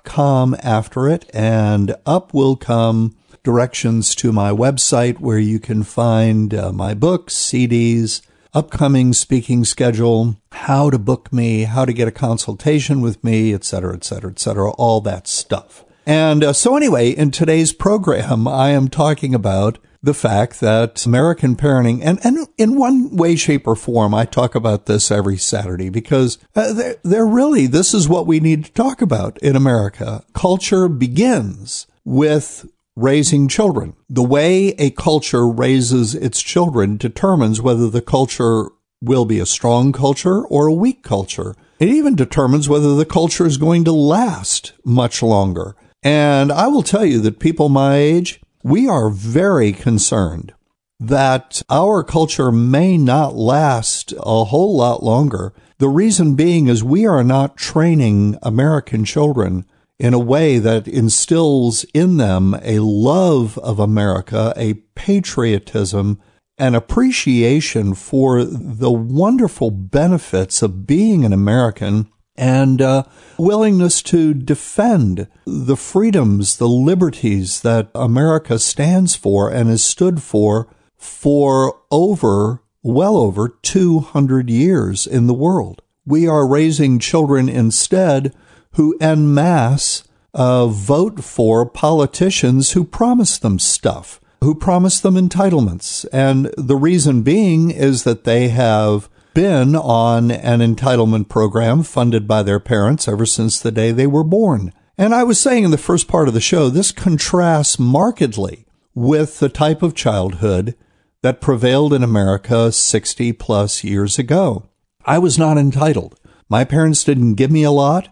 .com 0.06 0.56
after 0.64 1.10
it, 1.10 1.30
and 1.34 1.94
up 2.06 2.34
will 2.34 2.56
come 2.56 3.18
directions 3.44 4.16
to 4.16 4.32
my 4.32 4.52
website 4.52 5.20
where 5.20 5.38
you 5.38 5.60
can 5.60 5.84
find 5.84 6.54
uh, 6.54 6.72
my 6.72 6.94
books, 6.94 7.34
CDs, 7.36 8.22
upcoming 8.54 9.14
speaking 9.14 9.66
schedule, 9.66 10.38
how 10.52 10.90
to 10.90 11.00
book 11.00 11.34
me, 11.34 11.64
how 11.64 11.86
to 11.86 11.94
get 11.94 12.08
a 12.08 12.12
consultation 12.12 13.02
with 13.02 13.24
me, 13.24 13.54
et 13.54 13.64
cetera, 13.64 13.94
et 13.94 14.04
cetera, 14.04 14.32
et 14.32 14.40
cetera, 14.40 14.72
all 14.72 15.02
that 15.02 15.28
stuff. 15.28 15.84
And 16.06 16.44
uh, 16.44 16.54
so 16.54 16.76
anyway, 16.76 17.10
in 17.10 17.32
today's 17.32 17.74
program, 17.74 18.48
I 18.48 18.70
am 18.70 18.90
talking 18.90 19.34
about 19.34 19.80
the 20.02 20.14
fact 20.14 20.60
that 20.60 21.06
American 21.06 21.56
parenting, 21.56 22.02
and, 22.04 22.20
and 22.26 22.46
in 22.58 22.78
one 22.78 23.16
way, 23.16 23.38
shape, 23.38 23.66
or 23.66 23.76
form, 23.76 24.14
I 24.14 24.26
talk 24.26 24.54
about 24.54 24.86
this 24.86 25.10
every 25.10 25.38
Saturday 25.38 25.90
because 25.90 26.38
uh, 26.56 26.74
they're, 26.74 26.96
they're 27.04 27.26
really, 27.26 27.68
this 27.68 27.94
is 27.94 28.10
what 28.10 28.28
we 28.28 28.42
need 28.42 28.66
to 28.66 28.72
talk 28.74 29.02
about 29.02 29.38
in 29.38 29.56
America. 29.56 30.26
Culture 30.34 30.90
begins 30.90 31.88
with 32.04 32.70
raising 32.96 33.48
children. 33.48 33.96
The 34.10 34.24
way 34.24 34.70
a 34.78 34.92
culture 34.92 35.48
raises 35.48 36.16
its 36.16 36.42
children 36.42 36.98
determines 36.98 37.62
whether 37.62 37.90
the 37.90 38.02
culture 38.02 38.70
will 39.02 39.26
be 39.26 39.40
a 39.40 39.46
strong 39.46 39.92
culture 39.92 40.46
or 40.46 40.68
a 40.68 40.74
weak 40.74 41.04
culture. 41.04 41.56
It 41.80 41.90
even 41.90 42.16
determines 42.16 42.70
whether 42.70 42.96
the 42.96 43.06
culture 43.06 43.46
is 43.46 43.58
going 43.58 43.84
to 43.86 43.92
last 43.92 44.74
much 44.86 45.22
longer. 45.22 45.76
And 46.02 46.52
I 46.52 46.68
will 46.68 46.84
tell 46.84 47.06
you 47.06 47.20
that 47.22 47.40
people 47.40 47.70
my 47.70 47.96
age, 47.96 48.42
we 48.64 48.88
are 48.88 49.10
very 49.10 49.74
concerned 49.74 50.54
that 51.00 51.62
our 51.70 52.04
culture 52.04 52.52
may 52.52 52.98
not 52.98 53.36
last 53.36 54.14
a 54.18 54.46
whole 54.46 54.78
lot 54.78 55.04
longer. 55.04 55.54
The 55.80 55.90
reason 55.90 56.36
being 56.36 56.68
is 56.68 56.84
we 56.84 57.06
are 57.06 57.24
not 57.24 57.58
training 57.58 58.38
American 58.42 59.04
children 59.04 59.66
in 60.04 60.14
a 60.14 60.20
way 60.20 60.60
that 60.60 60.86
instills 60.86 61.86
in 61.94 62.18
them 62.18 62.54
a 62.62 62.80
love 62.80 63.58
of 63.60 63.80
America, 63.80 64.54
a 64.58 64.74
patriotism, 64.96 66.20
an 66.58 66.76
appreciation 66.76 67.94
for 67.94 68.44
the 68.44 68.92
wonderful 68.92 69.72
benefits 69.72 70.62
of 70.62 70.86
being 70.86 71.24
an 71.24 71.32
American 71.32 72.10
and 72.36 72.82
uh, 72.82 73.04
willingness 73.38 74.02
to 74.02 74.34
defend 74.34 75.26
the 75.46 75.78
freedoms, 75.78 76.58
the 76.58 76.68
liberties 76.68 77.62
that 77.62 77.90
America 77.96 78.60
stands 78.60 79.16
for 79.16 79.50
and 79.50 79.70
has 79.70 79.86
stood 79.86 80.22
for 80.22 80.68
for 80.98 81.80
over, 81.92 82.62
well 82.82 83.16
over 83.16 83.48
200 83.48 84.50
years 84.50 85.08
in 85.08 85.28
the 85.28 85.34
world. 85.34 85.82
We 86.06 86.28
are 86.28 86.46
raising 86.46 87.00
children 87.00 87.48
instead 87.48 88.36
who 88.74 88.98
en 89.00 89.34
masse 89.34 90.04
uh, 90.34 90.68
vote 90.68 91.24
for 91.24 91.66
politicians 91.66 92.72
who 92.72 92.84
promise 92.84 93.38
them 93.38 93.60
stuff, 93.60 94.20
who 94.42 94.56
promise 94.56 95.00
them 95.00 95.16
entitlements. 95.16 96.06
And 96.12 96.54
the 96.58 96.76
reason 96.76 97.22
being 97.22 97.72
is 97.72 98.04
that 98.04 98.24
they 98.24 98.50
have 98.50 99.10
been 99.34 99.76
on 99.76 100.32
an 100.32 100.60
entitlement 100.60 101.28
program 101.30 101.84
funded 101.84 102.28
by 102.28 102.44
their 102.44 102.60
parents 102.60 103.08
ever 103.08 103.26
since 103.26 103.60
the 103.60 103.72
day 103.72 103.92
they 103.92 104.08
were 104.08 104.24
born. 104.24 104.74
And 104.98 105.14
I 105.14 105.24
was 105.24 105.40
saying 105.40 105.64
in 105.64 105.72
the 105.72 105.78
first 105.78 106.08
part 106.08 106.28
of 106.28 106.34
the 106.34 106.42
show, 106.42 106.70
this 106.70 106.92
contrasts 106.92 107.80
markedly 107.80 108.66
with 108.94 109.40
the 109.40 109.50
type 109.50 109.82
of 109.82 109.96
childhood 109.96 110.76
that 111.24 111.42
prevailed 111.42 111.94
in 111.94 112.04
America 112.04 112.72
60 112.72 113.34
plus 113.34 113.84
years 113.84 114.20
ago. 114.20 114.70
I 115.06 115.18
was 115.18 115.40
not 115.40 115.58
entitled. 115.58 116.20
My 116.48 116.64
parents 116.64 117.04
didn't 117.04 117.36
give 117.36 117.50
me 117.50 117.64
a 117.64 117.72
lot. 117.72 118.10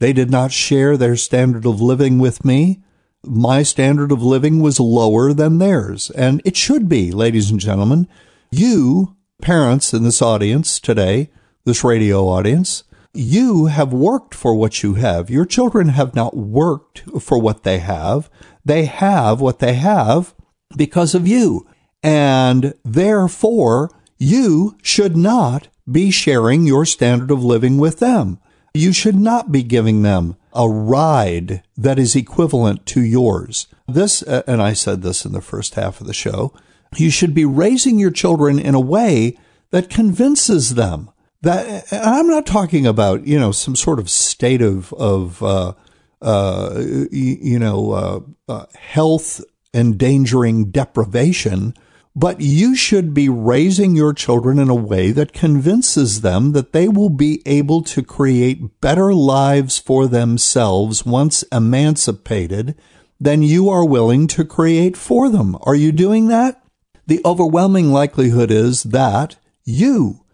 They 0.00 0.12
did 0.12 0.30
not 0.30 0.50
share 0.50 0.96
their 0.96 1.14
standard 1.14 1.64
of 1.64 1.80
living 1.80 2.18
with 2.18 2.44
me. 2.44 2.82
My 3.22 3.62
standard 3.62 4.10
of 4.10 4.22
living 4.22 4.60
was 4.60 4.80
lower 4.80 5.32
than 5.32 5.58
theirs. 5.58 6.10
And 6.10 6.42
it 6.44 6.56
should 6.56 6.88
be, 6.88 7.12
ladies 7.12 7.50
and 7.50 7.60
gentlemen. 7.60 8.08
You, 8.50 9.14
parents 9.42 9.94
in 9.94 10.02
this 10.02 10.22
audience 10.22 10.80
today, 10.80 11.30
this 11.64 11.84
radio 11.84 12.26
audience, 12.26 12.82
you 13.12 13.66
have 13.66 13.92
worked 13.92 14.34
for 14.34 14.54
what 14.54 14.82
you 14.82 14.94
have. 14.94 15.28
Your 15.28 15.44
children 15.44 15.88
have 15.88 16.14
not 16.14 16.36
worked 16.36 17.02
for 17.20 17.38
what 17.38 17.62
they 17.62 17.78
have. 17.78 18.30
They 18.64 18.86
have 18.86 19.40
what 19.40 19.58
they 19.58 19.74
have 19.74 20.34
because 20.76 21.14
of 21.14 21.28
you. 21.28 21.66
And 22.02 22.72
therefore, 22.84 23.90
you 24.18 24.76
should 24.82 25.16
not 25.16 25.68
be 25.90 26.10
sharing 26.10 26.66
your 26.66 26.86
standard 26.86 27.30
of 27.30 27.44
living 27.44 27.76
with 27.76 27.98
them. 27.98 28.38
You 28.74 28.92
should 28.92 29.16
not 29.16 29.50
be 29.50 29.62
giving 29.62 30.02
them 30.02 30.36
a 30.52 30.68
ride 30.68 31.62
that 31.76 31.98
is 31.98 32.16
equivalent 32.16 32.86
to 32.86 33.02
yours. 33.02 33.66
This, 33.88 34.22
uh, 34.22 34.42
and 34.46 34.62
I 34.62 34.72
said 34.72 35.02
this 35.02 35.24
in 35.24 35.32
the 35.32 35.40
first 35.40 35.74
half 35.74 36.00
of 36.00 36.06
the 36.06 36.14
show, 36.14 36.52
you 36.96 37.10
should 37.10 37.34
be 37.34 37.44
raising 37.44 37.98
your 37.98 38.10
children 38.10 38.58
in 38.58 38.74
a 38.74 38.80
way 38.80 39.38
that 39.70 39.90
convinces 39.90 40.74
them 40.74 41.10
that, 41.42 41.84
I'm 41.92 42.26
not 42.26 42.46
talking 42.46 42.86
about, 42.86 43.26
you 43.26 43.38
know, 43.38 43.52
some 43.52 43.76
sort 43.76 43.98
of 43.98 44.10
state 44.10 44.60
of, 44.60 44.92
of, 44.94 45.42
uh, 45.42 45.72
uh, 46.20 46.82
you, 47.10 47.58
know, 47.58 47.92
uh, 47.92 48.20
uh, 48.48 48.66
health 48.76 49.40
endangering 49.72 50.70
deprivation 50.70 51.74
but 52.14 52.40
you 52.40 52.74
should 52.74 53.14
be 53.14 53.28
raising 53.28 53.94
your 53.94 54.12
children 54.12 54.58
in 54.58 54.68
a 54.68 54.74
way 54.74 55.12
that 55.12 55.32
convinces 55.32 56.20
them 56.20 56.52
that 56.52 56.72
they 56.72 56.88
will 56.88 57.10
be 57.10 57.42
able 57.46 57.82
to 57.82 58.02
create 58.02 58.80
better 58.80 59.14
lives 59.14 59.78
for 59.78 60.06
themselves 60.06 61.06
once 61.06 61.44
emancipated 61.52 62.74
than 63.20 63.42
you 63.42 63.68
are 63.68 63.84
willing 63.84 64.26
to 64.26 64.44
create 64.44 64.96
for 64.96 65.28
them. 65.28 65.56
Are 65.62 65.74
you 65.74 65.92
doing 65.92 66.28
that? 66.28 66.62
The 67.06 67.20
overwhelming 67.24 67.92
likelihood 67.92 68.50
is 68.50 68.82
that 68.84 69.36
you, 69.64 70.24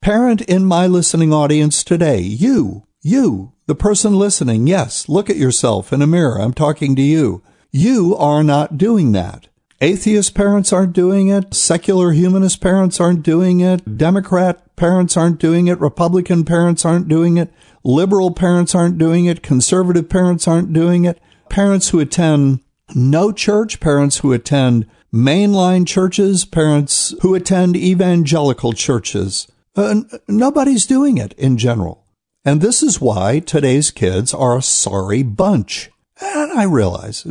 parent 0.00 0.42
in 0.42 0.64
my 0.64 0.86
listening 0.86 1.32
audience 1.32 1.82
today, 1.82 2.20
you, 2.20 2.86
you, 3.02 3.52
the 3.66 3.74
person 3.74 4.18
listening, 4.18 4.66
yes, 4.66 5.08
look 5.08 5.30
at 5.30 5.36
yourself 5.36 5.92
in 5.92 6.02
a 6.02 6.06
mirror. 6.06 6.40
I'm 6.40 6.54
talking 6.54 6.94
to 6.96 7.02
you. 7.02 7.42
You 7.72 8.14
are 8.16 8.44
not 8.44 8.78
doing 8.78 9.12
that. 9.12 9.48
Atheist 9.84 10.34
parents 10.34 10.72
aren't 10.72 10.94
doing 10.94 11.28
it. 11.28 11.52
Secular 11.52 12.12
humanist 12.12 12.62
parents 12.62 13.00
aren't 13.00 13.22
doing 13.22 13.60
it. 13.60 13.98
Democrat 13.98 14.74
parents 14.76 15.14
aren't 15.14 15.38
doing 15.38 15.66
it. 15.66 15.78
Republican 15.78 16.42
parents 16.46 16.86
aren't 16.86 17.06
doing 17.06 17.36
it. 17.36 17.52
Liberal 17.84 18.30
parents 18.30 18.74
aren't 18.74 18.96
doing 18.96 19.26
it. 19.26 19.42
Conservative 19.42 20.08
parents 20.08 20.48
aren't 20.48 20.72
doing 20.72 21.04
it. 21.04 21.20
Parents 21.50 21.90
who 21.90 22.00
attend 22.00 22.60
no 22.94 23.30
church, 23.30 23.78
parents 23.78 24.20
who 24.20 24.32
attend 24.32 24.86
mainline 25.12 25.86
churches, 25.86 26.46
parents 26.46 27.14
who 27.20 27.34
attend 27.34 27.76
evangelical 27.76 28.72
churches. 28.72 29.48
Uh, 29.76 30.00
nobody's 30.26 30.86
doing 30.86 31.18
it 31.18 31.34
in 31.34 31.58
general. 31.58 32.06
And 32.42 32.62
this 32.62 32.82
is 32.82 33.02
why 33.02 33.38
today's 33.38 33.90
kids 33.90 34.32
are 34.32 34.56
a 34.56 34.62
sorry 34.62 35.22
bunch. 35.22 35.90
And 36.24 36.58
I 36.58 36.64
realize, 36.64 37.26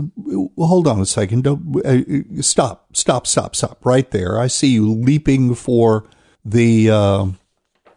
hold 0.57 0.88
on 0.88 1.00
a 1.00 1.05
second, 1.05 1.43
don't 1.43 1.85
uh, 1.85 2.41
stop, 2.41 2.95
stop, 2.95 3.27
stop, 3.27 3.55
stop, 3.55 3.85
right 3.85 4.09
there. 4.12 4.39
I 4.39 4.47
see 4.47 4.67
you 4.67 4.91
leaping 4.91 5.55
for 5.55 6.05
the 6.45 6.89
uh, 6.89 7.25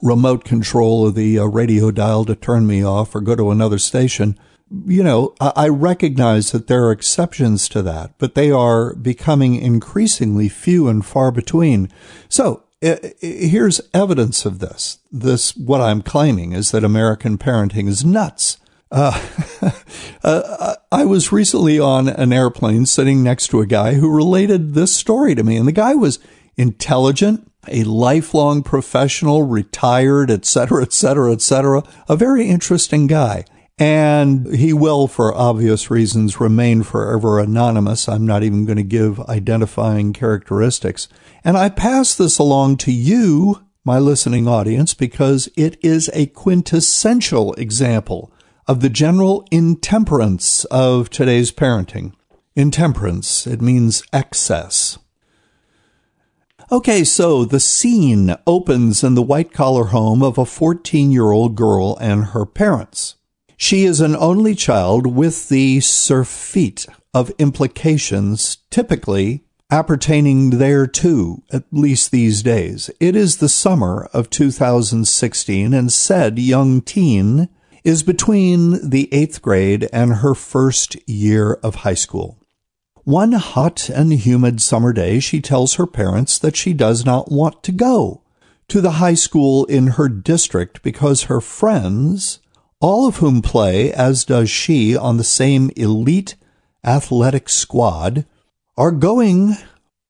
remote 0.02 0.44
control 0.44 1.06
of 1.06 1.14
the 1.14 1.38
uh, 1.38 1.44
radio 1.44 1.90
dial 1.90 2.24
to 2.24 2.34
turn 2.34 2.66
me 2.66 2.84
off 2.84 3.14
or 3.14 3.20
go 3.20 3.34
to 3.34 3.50
another 3.50 3.78
station. 3.78 4.38
You 4.84 5.02
know, 5.02 5.34
I, 5.40 5.52
I 5.56 5.68
recognize 5.68 6.52
that 6.52 6.66
there 6.66 6.84
are 6.84 6.92
exceptions 6.92 7.68
to 7.70 7.82
that, 7.82 8.14
but 8.18 8.34
they 8.34 8.50
are 8.50 8.94
becoming 8.94 9.56
increasingly 9.56 10.48
few 10.48 10.88
and 10.88 11.04
far 11.04 11.30
between. 11.30 11.90
So 12.28 12.64
uh, 12.82 12.96
uh, 13.02 13.08
here's 13.20 13.80
evidence 13.94 14.44
of 14.44 14.58
this. 14.58 14.98
This, 15.10 15.56
what 15.56 15.80
I'm 15.80 16.02
claiming 16.02 16.52
is 16.52 16.70
that 16.70 16.84
American 16.84 17.38
parenting 17.38 17.88
is 17.88 18.04
nuts. 18.04 18.58
Uh, 18.90 19.20
uh, 20.26 20.74
I 20.90 21.04
was 21.04 21.30
recently 21.30 21.78
on 21.78 22.08
an 22.08 22.32
airplane 22.32 22.84
sitting 22.84 23.22
next 23.22 23.46
to 23.48 23.60
a 23.60 23.66
guy 23.66 23.94
who 23.94 24.10
related 24.10 24.74
this 24.74 24.92
story 24.92 25.36
to 25.36 25.44
me, 25.44 25.56
and 25.56 25.68
the 25.68 25.72
guy 25.72 25.94
was 25.94 26.18
intelligent, 26.56 27.50
a 27.68 27.84
lifelong 27.84 28.64
professional, 28.64 29.44
retired, 29.44 30.30
etc., 30.30 30.82
etc., 30.82 31.32
etc., 31.32 31.84
a 32.08 32.16
very 32.16 32.48
interesting 32.48 33.06
guy. 33.06 33.44
And 33.78 34.52
he 34.52 34.72
will, 34.72 35.06
for 35.06 35.32
obvious 35.32 35.90
reasons, 35.90 36.40
remain 36.40 36.82
forever 36.82 37.38
anonymous. 37.38 38.08
I'm 38.08 38.26
not 38.26 38.42
even 38.42 38.64
going 38.64 38.78
to 38.78 38.82
give 38.82 39.20
identifying 39.28 40.12
characteristics. 40.12 41.08
And 41.44 41.56
I 41.56 41.68
pass 41.68 42.16
this 42.16 42.38
along 42.38 42.78
to 42.78 42.90
you, 42.90 43.62
my 43.84 44.00
listening 44.00 44.48
audience, 44.48 44.92
because 44.92 45.48
it 45.56 45.78
is 45.84 46.10
a 46.14 46.26
quintessential 46.26 47.52
example 47.54 48.32
of 48.68 48.80
the 48.80 48.90
general 48.90 49.46
intemperance 49.50 50.64
of 50.66 51.10
today's 51.10 51.52
parenting. 51.52 52.12
Intemperance, 52.54 53.46
it 53.46 53.60
means 53.60 54.02
excess. 54.12 54.98
Okay, 56.72 57.04
so 57.04 57.44
the 57.44 57.60
scene 57.60 58.34
opens 58.44 59.04
in 59.04 59.14
the 59.14 59.22
white 59.22 59.52
collar 59.52 59.86
home 59.86 60.22
of 60.22 60.36
a 60.36 60.44
14 60.44 61.12
year 61.12 61.30
old 61.30 61.54
girl 61.54 61.96
and 62.00 62.26
her 62.26 62.44
parents. 62.44 63.14
She 63.56 63.84
is 63.84 64.00
an 64.00 64.16
only 64.16 64.54
child 64.54 65.06
with 65.06 65.48
the 65.48 65.80
surfeit 65.80 66.86
of 67.14 67.30
implications 67.38 68.58
typically 68.70 69.44
appertaining 69.70 70.58
thereto, 70.58 71.42
at 71.52 71.64
least 71.72 72.10
these 72.10 72.42
days. 72.42 72.90
It 73.00 73.16
is 73.16 73.36
the 73.36 73.48
summer 73.48 74.08
of 74.12 74.30
2016 74.30 75.72
and 75.72 75.92
said 75.92 76.38
young 76.38 76.82
teen 76.82 77.48
is 77.86 78.02
between 78.02 78.90
the 78.90 79.08
eighth 79.14 79.40
grade 79.40 79.88
and 79.92 80.14
her 80.14 80.34
first 80.34 80.96
year 81.08 81.52
of 81.62 81.76
high 81.76 81.94
school. 81.94 82.36
One 83.04 83.30
hot 83.30 83.88
and 83.88 84.12
humid 84.12 84.60
summer 84.60 84.92
day, 84.92 85.20
she 85.20 85.40
tells 85.40 85.74
her 85.74 85.86
parents 85.86 86.36
that 86.40 86.56
she 86.56 86.72
does 86.72 87.06
not 87.06 87.30
want 87.30 87.62
to 87.62 87.70
go 87.70 88.22
to 88.66 88.80
the 88.80 88.98
high 89.02 89.14
school 89.14 89.66
in 89.66 89.86
her 89.98 90.08
district 90.08 90.82
because 90.82 91.24
her 91.24 91.40
friends, 91.40 92.40
all 92.80 93.06
of 93.06 93.18
whom 93.18 93.40
play, 93.40 93.92
as 93.92 94.24
does 94.24 94.50
she, 94.50 94.96
on 94.96 95.16
the 95.16 95.22
same 95.22 95.70
elite 95.76 96.34
athletic 96.84 97.48
squad, 97.48 98.26
are 98.76 98.90
going 98.90 99.54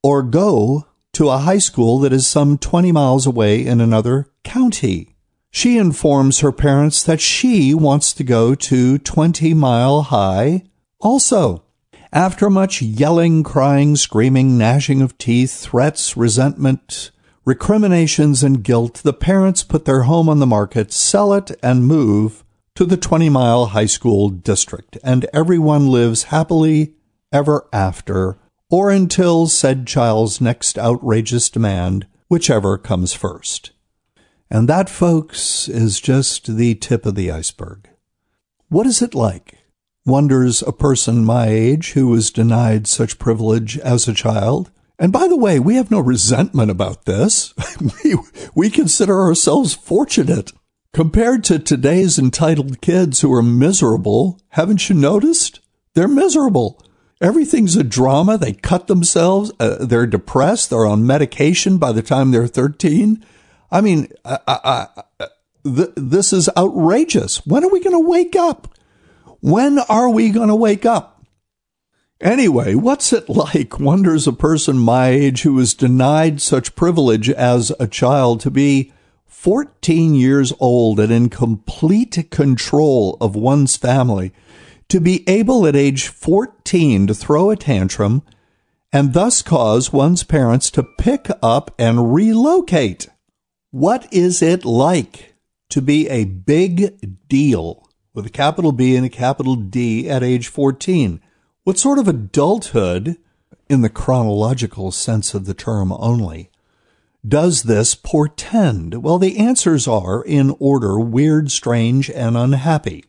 or 0.02 0.22
go 0.22 0.86
to 1.12 1.28
a 1.28 1.36
high 1.36 1.58
school 1.58 1.98
that 1.98 2.14
is 2.14 2.26
some 2.26 2.56
20 2.56 2.90
miles 2.90 3.26
away 3.26 3.66
in 3.66 3.82
another 3.82 4.30
county. 4.44 5.15
She 5.56 5.78
informs 5.78 6.40
her 6.40 6.52
parents 6.52 7.02
that 7.04 7.18
she 7.18 7.72
wants 7.72 8.12
to 8.12 8.22
go 8.22 8.54
to 8.54 8.98
20 8.98 9.54
Mile 9.54 10.02
High 10.02 10.64
also. 11.00 11.64
After 12.12 12.50
much 12.50 12.82
yelling, 12.82 13.42
crying, 13.42 13.96
screaming, 13.96 14.58
gnashing 14.58 15.00
of 15.00 15.16
teeth, 15.16 15.58
threats, 15.58 16.14
resentment, 16.14 17.10
recriminations, 17.46 18.42
and 18.42 18.62
guilt, 18.62 19.00
the 19.02 19.14
parents 19.14 19.62
put 19.62 19.86
their 19.86 20.02
home 20.02 20.28
on 20.28 20.40
the 20.40 20.46
market, 20.46 20.92
sell 20.92 21.32
it, 21.32 21.50
and 21.62 21.86
move 21.86 22.44
to 22.74 22.84
the 22.84 22.98
20 22.98 23.30
Mile 23.30 23.64
High 23.68 23.86
School 23.86 24.28
district, 24.28 24.98
and 25.02 25.24
everyone 25.32 25.88
lives 25.88 26.24
happily 26.24 26.96
ever 27.32 27.66
after, 27.72 28.36
or 28.68 28.90
until 28.90 29.46
said 29.46 29.86
child's 29.86 30.38
next 30.38 30.78
outrageous 30.78 31.48
demand, 31.48 32.06
whichever 32.28 32.76
comes 32.76 33.14
first. 33.14 33.70
And 34.50 34.68
that, 34.68 34.88
folks, 34.88 35.68
is 35.68 36.00
just 36.00 36.56
the 36.56 36.74
tip 36.76 37.04
of 37.04 37.14
the 37.14 37.30
iceberg. 37.30 37.88
What 38.68 38.86
is 38.86 39.02
it 39.02 39.14
like? 39.14 39.58
Wonders 40.04 40.62
a 40.62 40.72
person 40.72 41.24
my 41.24 41.48
age 41.48 41.92
who 41.92 42.08
was 42.08 42.30
denied 42.30 42.86
such 42.86 43.18
privilege 43.18 43.76
as 43.78 44.06
a 44.06 44.14
child. 44.14 44.70
And 44.98 45.12
by 45.12 45.28
the 45.28 45.36
way, 45.36 45.58
we 45.58 45.74
have 45.74 45.90
no 45.90 46.00
resentment 46.00 46.70
about 46.70 47.04
this. 47.04 47.52
we, 48.04 48.14
we 48.54 48.70
consider 48.70 49.20
ourselves 49.20 49.74
fortunate. 49.74 50.52
Compared 50.92 51.44
to 51.44 51.58
today's 51.58 52.18
entitled 52.18 52.80
kids 52.80 53.20
who 53.20 53.32
are 53.34 53.42
miserable, 53.42 54.40
haven't 54.50 54.88
you 54.88 54.94
noticed? 54.94 55.60
They're 55.94 56.08
miserable. 56.08 56.82
Everything's 57.20 57.76
a 57.76 57.84
drama. 57.84 58.38
They 58.38 58.52
cut 58.52 58.86
themselves. 58.86 59.52
Uh, 59.58 59.84
they're 59.84 60.06
depressed. 60.06 60.70
They're 60.70 60.86
on 60.86 61.06
medication 61.06 61.78
by 61.78 61.92
the 61.92 62.02
time 62.02 62.30
they're 62.30 62.46
13. 62.46 63.24
I 63.76 63.82
mean, 63.82 64.08
I, 64.24 64.38
I, 64.48 64.86
I, 65.20 65.26
th- 65.62 65.92
this 65.96 66.32
is 66.32 66.48
outrageous. 66.56 67.44
When 67.44 67.62
are 67.62 67.68
we 67.68 67.80
going 67.80 67.92
to 67.92 68.08
wake 68.08 68.34
up? 68.34 68.74
When 69.40 69.78
are 69.80 70.08
we 70.08 70.30
going 70.30 70.48
to 70.48 70.54
wake 70.54 70.86
up? 70.86 71.22
Anyway, 72.18 72.74
what's 72.74 73.12
it 73.12 73.28
like, 73.28 73.78
wonders 73.78 74.26
a 74.26 74.32
person 74.32 74.78
my 74.78 75.08
age 75.08 75.42
who 75.42 75.52
was 75.52 75.74
denied 75.74 76.40
such 76.40 76.74
privilege 76.74 77.28
as 77.28 77.70
a 77.78 77.86
child 77.86 78.40
to 78.40 78.50
be 78.50 78.94
14 79.26 80.14
years 80.14 80.54
old 80.58 80.98
and 80.98 81.12
in 81.12 81.28
complete 81.28 82.30
control 82.30 83.18
of 83.20 83.36
one's 83.36 83.76
family 83.76 84.32
to 84.88 85.00
be 85.00 85.22
able 85.28 85.66
at 85.66 85.76
age 85.76 86.08
14 86.08 87.08
to 87.08 87.14
throw 87.14 87.50
a 87.50 87.56
tantrum 87.56 88.22
and 88.90 89.12
thus 89.12 89.42
cause 89.42 89.92
one's 89.92 90.22
parents 90.22 90.70
to 90.70 90.82
pick 90.82 91.28
up 91.42 91.74
and 91.78 92.14
relocate. 92.14 93.08
What 93.76 94.10
is 94.10 94.40
it 94.40 94.64
like 94.64 95.34
to 95.68 95.82
be 95.82 96.08
a 96.08 96.24
big 96.24 97.28
deal 97.28 97.86
with 98.14 98.24
a 98.24 98.30
capital 98.30 98.72
B 98.72 98.96
and 98.96 99.04
a 99.04 99.10
capital 99.10 99.54
D 99.54 100.08
at 100.08 100.22
age 100.22 100.48
14? 100.48 101.20
What 101.64 101.76
sort 101.76 101.98
of 101.98 102.08
adulthood, 102.08 103.18
in 103.68 103.82
the 103.82 103.90
chronological 103.90 104.92
sense 104.92 105.34
of 105.34 105.44
the 105.44 105.52
term 105.52 105.92
only, 105.92 106.48
does 107.28 107.64
this 107.64 107.94
portend? 107.94 109.02
Well, 109.02 109.18
the 109.18 109.36
answers 109.36 109.86
are, 109.86 110.22
in 110.22 110.56
order, 110.58 110.98
weird, 110.98 111.50
strange, 111.50 112.08
and 112.08 112.34
unhappy. 112.34 113.04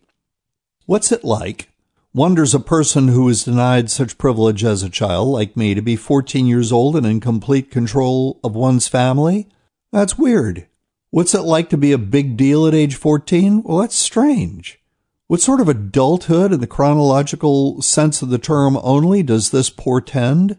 What's 0.85 1.13
it 1.13 1.23
like 1.23 1.69
Wonders 2.13 2.53
a 2.53 2.59
person 2.59 3.07
who 3.07 3.23
was 3.23 3.45
denied 3.45 3.89
such 3.89 4.17
privilege 4.17 4.65
as 4.65 4.83
a 4.83 4.89
child, 4.89 5.29
like 5.29 5.55
me, 5.55 5.73
to 5.75 5.81
be 5.81 5.95
14 5.95 6.45
years 6.45 6.73
old 6.73 6.97
and 6.97 7.05
in 7.05 7.21
complete 7.21 7.71
control 7.71 8.37
of 8.43 8.53
one's 8.53 8.89
family? 8.89 9.47
That's 9.91 10.17
weird. 10.17 10.67
What's 11.09 11.33
it 11.33 11.41
like 11.41 11.69
to 11.69 11.77
be 11.77 11.91
a 11.91 11.97
big 11.97 12.35
deal 12.37 12.67
at 12.67 12.73
age 12.73 12.95
14? 12.95 13.63
Well, 13.63 13.77
that's 13.77 13.95
strange. 13.95 14.79
What 15.27 15.41
sort 15.41 15.59
of 15.59 15.67
adulthood, 15.67 16.53
in 16.53 16.59
the 16.59 16.67
chronological 16.67 17.81
sense 17.81 18.21
of 18.21 18.29
the 18.29 18.37
term 18.37 18.77
only, 18.81 19.23
does 19.23 19.51
this 19.51 19.69
portend? 19.69 20.57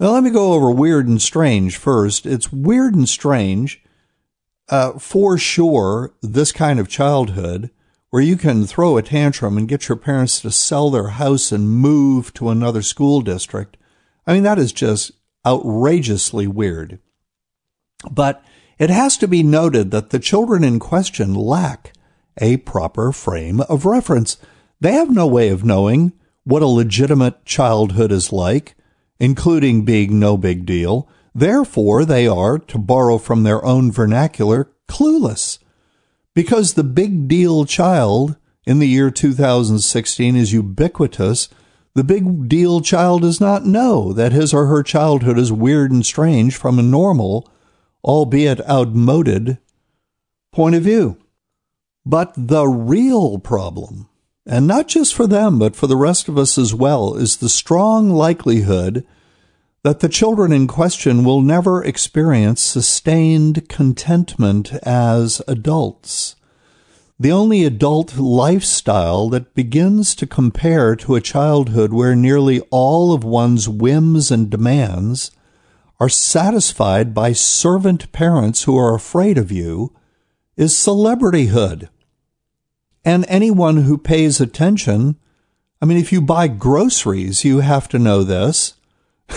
Now, 0.00 0.12
let 0.12 0.24
me 0.24 0.30
go 0.30 0.52
over 0.52 0.70
weird 0.70 1.06
and 1.06 1.20
strange 1.20 1.76
first. 1.76 2.26
It's 2.26 2.52
weird 2.52 2.94
and 2.94 3.08
strange, 3.08 3.82
uh, 4.68 4.98
for 4.98 5.38
sure, 5.38 6.14
this 6.20 6.52
kind 6.52 6.80
of 6.80 6.88
childhood 6.88 7.70
where 8.10 8.22
you 8.22 8.36
can 8.36 8.64
throw 8.64 8.96
a 8.96 9.02
tantrum 9.02 9.58
and 9.58 9.68
get 9.68 9.88
your 9.88 9.96
parents 9.96 10.40
to 10.40 10.50
sell 10.50 10.88
their 10.88 11.08
house 11.08 11.50
and 11.50 11.68
move 11.68 12.32
to 12.34 12.48
another 12.48 12.80
school 12.80 13.20
district. 13.20 13.76
I 14.26 14.34
mean, 14.34 14.44
that 14.44 14.58
is 14.58 14.72
just 14.72 15.12
outrageously 15.44 16.46
weird. 16.46 17.00
But 18.10 18.42
it 18.78 18.90
has 18.90 19.16
to 19.18 19.28
be 19.28 19.42
noted 19.42 19.90
that 19.90 20.10
the 20.10 20.18
children 20.18 20.64
in 20.64 20.78
question 20.78 21.34
lack 21.34 21.92
a 22.38 22.56
proper 22.58 23.12
frame 23.12 23.60
of 23.62 23.84
reference. 23.84 24.36
They 24.80 24.92
have 24.92 25.10
no 25.10 25.26
way 25.26 25.48
of 25.48 25.64
knowing 25.64 26.12
what 26.44 26.62
a 26.62 26.66
legitimate 26.66 27.44
childhood 27.44 28.12
is 28.12 28.32
like, 28.32 28.74
including 29.18 29.84
being 29.84 30.18
no 30.18 30.36
big 30.36 30.66
deal. 30.66 31.08
Therefore, 31.34 32.04
they 32.04 32.26
are, 32.26 32.58
to 32.58 32.78
borrow 32.78 33.18
from 33.18 33.42
their 33.42 33.64
own 33.64 33.90
vernacular, 33.90 34.70
clueless. 34.88 35.58
Because 36.34 36.74
the 36.74 36.84
big 36.84 37.28
deal 37.28 37.64
child 37.64 38.36
in 38.66 38.78
the 38.78 38.88
year 38.88 39.10
2016 39.10 40.36
is 40.36 40.52
ubiquitous, 40.52 41.48
the 41.94 42.04
big 42.04 42.48
deal 42.48 42.80
child 42.80 43.22
does 43.22 43.40
not 43.40 43.64
know 43.64 44.12
that 44.12 44.32
his 44.32 44.52
or 44.52 44.66
her 44.66 44.82
childhood 44.82 45.38
is 45.38 45.52
weird 45.52 45.92
and 45.92 46.04
strange 46.04 46.56
from 46.56 46.78
a 46.78 46.82
normal, 46.82 47.48
albeit 48.04 48.60
outmoded, 48.68 49.58
point 50.52 50.74
of 50.74 50.82
view. 50.82 51.16
But 52.06 52.34
the 52.36 52.66
real 52.66 53.38
problem, 53.38 54.08
and 54.46 54.66
not 54.66 54.88
just 54.88 55.14
for 55.14 55.26
them, 55.26 55.58
but 55.58 55.74
for 55.74 55.86
the 55.86 55.96
rest 55.96 56.28
of 56.28 56.36
us 56.36 56.58
as 56.58 56.74
well, 56.74 57.14
is 57.14 57.38
the 57.38 57.48
strong 57.48 58.10
likelihood 58.10 59.06
that 59.84 60.00
the 60.00 60.08
children 60.08 60.52
in 60.52 60.66
question 60.66 61.24
will 61.24 61.42
never 61.42 61.82
experience 61.82 62.62
sustained 62.62 63.68
contentment 63.68 64.72
as 64.82 65.42
adults. 65.46 66.36
The 67.18 67.30
only 67.32 67.64
adult 67.64 68.16
lifestyle 68.18 69.28
that 69.28 69.54
begins 69.54 70.14
to 70.16 70.26
compare 70.26 70.96
to 70.96 71.14
a 71.14 71.20
childhood 71.20 71.92
where 71.92 72.16
nearly 72.16 72.60
all 72.70 73.12
of 73.12 73.24
one's 73.24 73.68
whims 73.68 74.30
and 74.30 74.50
demands 74.50 75.30
are 76.04 76.08
satisfied 76.10 77.14
by 77.14 77.32
servant 77.32 78.12
parents 78.12 78.64
who 78.64 78.76
are 78.76 78.94
afraid 78.94 79.38
of 79.38 79.50
you 79.50 79.90
is 80.54 80.74
celebrityhood. 80.74 81.88
And 83.06 83.24
anyone 83.26 83.84
who 83.84 83.96
pays 83.96 84.38
attention, 84.38 85.16
I 85.80 85.86
mean, 85.86 85.96
if 85.96 86.12
you 86.12 86.20
buy 86.20 86.48
groceries, 86.48 87.42
you 87.42 87.60
have 87.60 87.88
to 87.88 87.98
know 87.98 88.22
this. 88.22 88.74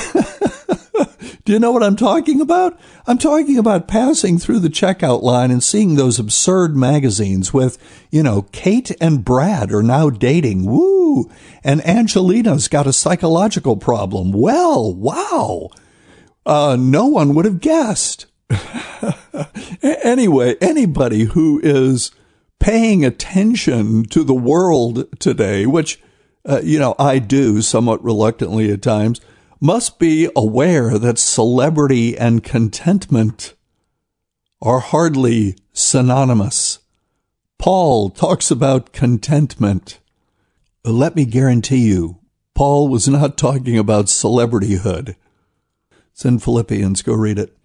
Do 1.46 1.54
you 1.54 1.60
know 1.60 1.72
what 1.72 1.84
I'm 1.84 1.96
talking 1.96 2.42
about? 2.42 2.78
I'm 3.06 3.18
talking 3.18 3.58
about 3.58 3.88
passing 3.88 4.38
through 4.38 4.60
the 4.60 4.68
checkout 4.68 5.22
line 5.22 5.52
and 5.52 5.64
seeing 5.64 5.96
those 5.96 6.20
absurd 6.20 6.76
magazines 6.76 7.54
with, 7.54 7.78
you 8.12 8.22
know, 8.22 8.42
Kate 8.52 8.92
and 9.00 9.24
Brad 9.24 9.72
are 9.72 9.84
now 9.84 10.10
dating. 10.10 10.66
Woo! 10.66 11.32
And 11.64 11.80
Angelina's 11.88 12.68
got 12.68 12.88
a 12.88 12.92
psychological 12.92 13.78
problem. 13.78 14.34
Well, 14.34 14.94
wow. 14.94 15.70
Uh, 16.48 16.78
no 16.80 17.08
one 17.08 17.36
would 17.36 17.44
have 17.44 17.60
guessed. 17.60 18.26
anyway, 19.84 20.56
anybody 20.62 21.26
who 21.26 21.60
is 21.62 22.12
paying 22.58 23.04
attention 23.04 24.06
to 24.06 24.24
the 24.24 24.34
world 24.34 25.04
today, 25.20 25.66
which, 25.66 26.02
uh, 26.48 26.62
you 26.64 26.80
know, 26.80 26.96
I 26.98 27.20
do 27.20 27.62
somewhat 27.62 28.02
reluctantly 28.02 28.72
at 28.72 28.82
times, 28.82 29.20
must 29.60 30.00
be 30.00 30.30
aware 30.38 30.98
that 30.98 31.20
celebrity 31.20 32.18
and 32.18 32.42
contentment 32.42 33.54
are 34.62 34.80
hardly 34.80 35.58
synonymous. 35.74 36.80
Paul 37.58 38.10
talks 38.10 38.50
about 38.52 38.94
contentment. 38.94 40.00
Let 40.86 41.14
me 41.14 41.26
guarantee 41.26 41.90
you, 41.90 42.20
Paul 42.56 42.88
was 42.88 43.10
not 43.10 43.38
talking 43.38 43.78
about 43.78 44.06
celebrityhood. 44.06 45.16
It's 46.18 46.26
in 46.26 46.40
Philippians. 46.40 47.04
Go 47.04 47.14
read 47.14 47.38
it. 47.38 47.56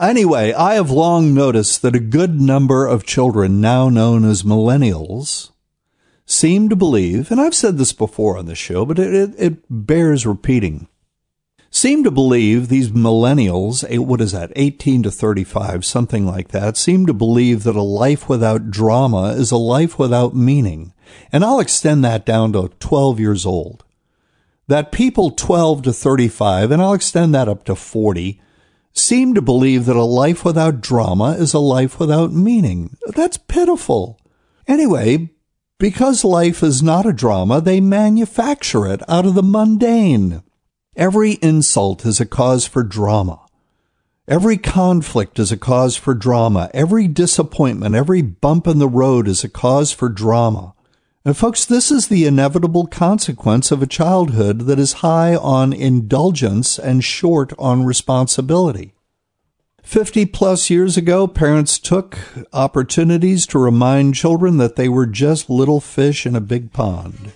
Anyway, 0.00 0.52
I 0.52 0.74
have 0.74 0.92
long 0.92 1.34
noticed 1.34 1.82
that 1.82 1.96
a 1.96 1.98
good 1.98 2.40
number 2.40 2.86
of 2.86 3.04
children 3.04 3.60
now 3.60 3.88
known 3.88 4.24
as 4.24 4.44
millennials 4.44 5.50
seem 6.24 6.68
to 6.68 6.76
believe, 6.76 7.32
and 7.32 7.40
I've 7.40 7.52
said 7.52 7.78
this 7.78 7.92
before 7.92 8.38
on 8.38 8.46
the 8.46 8.54
show, 8.54 8.86
but 8.86 9.00
it, 9.00 9.12
it, 9.12 9.30
it 9.36 9.62
bears 9.68 10.24
repeating, 10.24 10.86
seem 11.68 12.04
to 12.04 12.12
believe 12.12 12.68
these 12.68 12.90
millennials, 12.90 13.84
eh, 13.90 13.98
what 13.98 14.20
is 14.20 14.30
that, 14.30 14.52
18 14.54 15.02
to 15.02 15.10
35, 15.10 15.84
something 15.84 16.24
like 16.24 16.50
that, 16.50 16.76
seem 16.76 17.06
to 17.06 17.12
believe 17.12 17.64
that 17.64 17.74
a 17.74 17.82
life 17.82 18.28
without 18.28 18.70
drama 18.70 19.30
is 19.30 19.50
a 19.50 19.56
life 19.56 19.98
without 19.98 20.36
meaning. 20.36 20.92
And 21.32 21.42
I'll 21.44 21.58
extend 21.58 22.04
that 22.04 22.24
down 22.24 22.52
to 22.52 22.70
12 22.78 23.18
years 23.18 23.44
old. 23.44 23.82
That 24.70 24.92
people 24.92 25.32
12 25.32 25.82
to 25.82 25.92
35, 25.92 26.70
and 26.70 26.80
I'll 26.80 26.92
extend 26.92 27.34
that 27.34 27.48
up 27.48 27.64
to 27.64 27.74
40, 27.74 28.40
seem 28.92 29.34
to 29.34 29.42
believe 29.42 29.86
that 29.86 29.96
a 29.96 30.04
life 30.04 30.44
without 30.44 30.80
drama 30.80 31.32
is 31.32 31.52
a 31.52 31.58
life 31.58 31.98
without 31.98 32.32
meaning. 32.32 32.96
That's 33.16 33.36
pitiful. 33.36 34.20
Anyway, 34.68 35.30
because 35.80 36.22
life 36.22 36.62
is 36.62 36.84
not 36.84 37.04
a 37.04 37.12
drama, 37.12 37.60
they 37.60 37.80
manufacture 37.80 38.86
it 38.86 39.02
out 39.10 39.26
of 39.26 39.34
the 39.34 39.42
mundane. 39.42 40.40
Every 40.94 41.32
insult 41.42 42.06
is 42.06 42.20
a 42.20 42.24
cause 42.24 42.68
for 42.68 42.84
drama. 42.84 43.40
Every 44.28 44.56
conflict 44.56 45.40
is 45.40 45.50
a 45.50 45.56
cause 45.56 45.96
for 45.96 46.14
drama. 46.14 46.70
Every 46.72 47.08
disappointment, 47.08 47.96
every 47.96 48.22
bump 48.22 48.68
in 48.68 48.78
the 48.78 48.86
road 48.86 49.26
is 49.26 49.42
a 49.42 49.48
cause 49.48 49.90
for 49.90 50.08
drama. 50.08 50.74
And 51.22 51.36
folks, 51.36 51.66
this 51.66 51.90
is 51.90 52.08
the 52.08 52.24
inevitable 52.24 52.86
consequence 52.86 53.70
of 53.70 53.82
a 53.82 53.86
childhood 53.86 54.60
that 54.60 54.78
is 54.78 55.04
high 55.04 55.36
on 55.36 55.74
indulgence 55.74 56.78
and 56.78 57.04
short 57.04 57.52
on 57.58 57.84
responsibility. 57.84 58.94
50 59.82 60.24
plus 60.26 60.70
years 60.70 60.96
ago, 60.96 61.26
parents 61.26 61.78
took 61.78 62.16
opportunities 62.54 63.46
to 63.48 63.58
remind 63.58 64.14
children 64.14 64.56
that 64.56 64.76
they 64.76 64.88
were 64.88 65.04
just 65.04 65.50
little 65.50 65.80
fish 65.80 66.24
in 66.24 66.34
a 66.34 66.40
big 66.40 66.72
pond. 66.72 67.32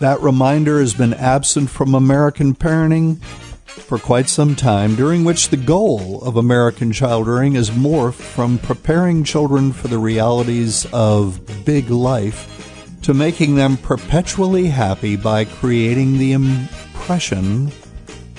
That 0.00 0.20
reminder 0.20 0.80
has 0.80 0.94
been 0.94 1.14
absent 1.14 1.70
from 1.70 1.94
American 1.94 2.56
parenting 2.56 3.22
for 3.22 3.98
quite 4.00 4.28
some 4.28 4.56
time, 4.56 4.96
during 4.96 5.24
which 5.24 5.50
the 5.50 5.56
goal 5.56 6.20
of 6.22 6.36
American 6.36 6.90
child 6.90 7.28
rearing 7.28 7.54
is 7.54 7.70
morphed 7.70 8.14
from 8.14 8.58
preparing 8.58 9.22
children 9.22 9.72
for 9.72 9.86
the 9.86 9.98
realities 9.98 10.84
of 10.92 11.40
big 11.64 11.90
life 11.90 12.69
to 13.02 13.14
making 13.14 13.54
them 13.54 13.76
perpetually 13.76 14.66
happy 14.66 15.16
by 15.16 15.44
creating 15.44 16.18
the 16.18 16.32
impression 16.32 17.70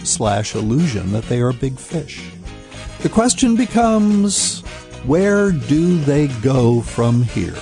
slash 0.03 0.55
illusion 0.55 1.11
that 1.11 1.23
they 1.25 1.41
are 1.41 1.53
big 1.53 1.77
fish. 1.77 2.29
The 3.01 3.09
question 3.09 3.55
becomes, 3.55 4.61
where 5.05 5.51
do 5.51 5.97
they 5.99 6.27
go 6.27 6.81
from 6.81 7.23
here? 7.23 7.57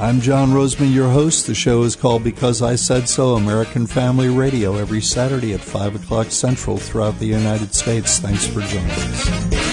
I'm 0.00 0.20
John 0.20 0.50
Rosemond, 0.50 0.94
your 0.94 1.10
host. 1.10 1.46
The 1.46 1.54
show 1.54 1.82
is 1.82 1.96
called 1.96 2.22
Because 2.22 2.62
I 2.62 2.76
Said 2.76 3.08
So, 3.08 3.34
American 3.34 3.86
Family 3.86 4.28
Radio, 4.28 4.76
every 4.76 5.00
Saturday 5.00 5.54
at 5.54 5.60
5 5.60 5.96
o'clock 5.96 6.30
Central 6.30 6.76
throughout 6.76 7.18
the 7.18 7.26
United 7.26 7.74
States. 7.74 8.18
Thanks 8.20 8.46
for 8.46 8.60
joining 8.60 8.90
us. 8.90 9.67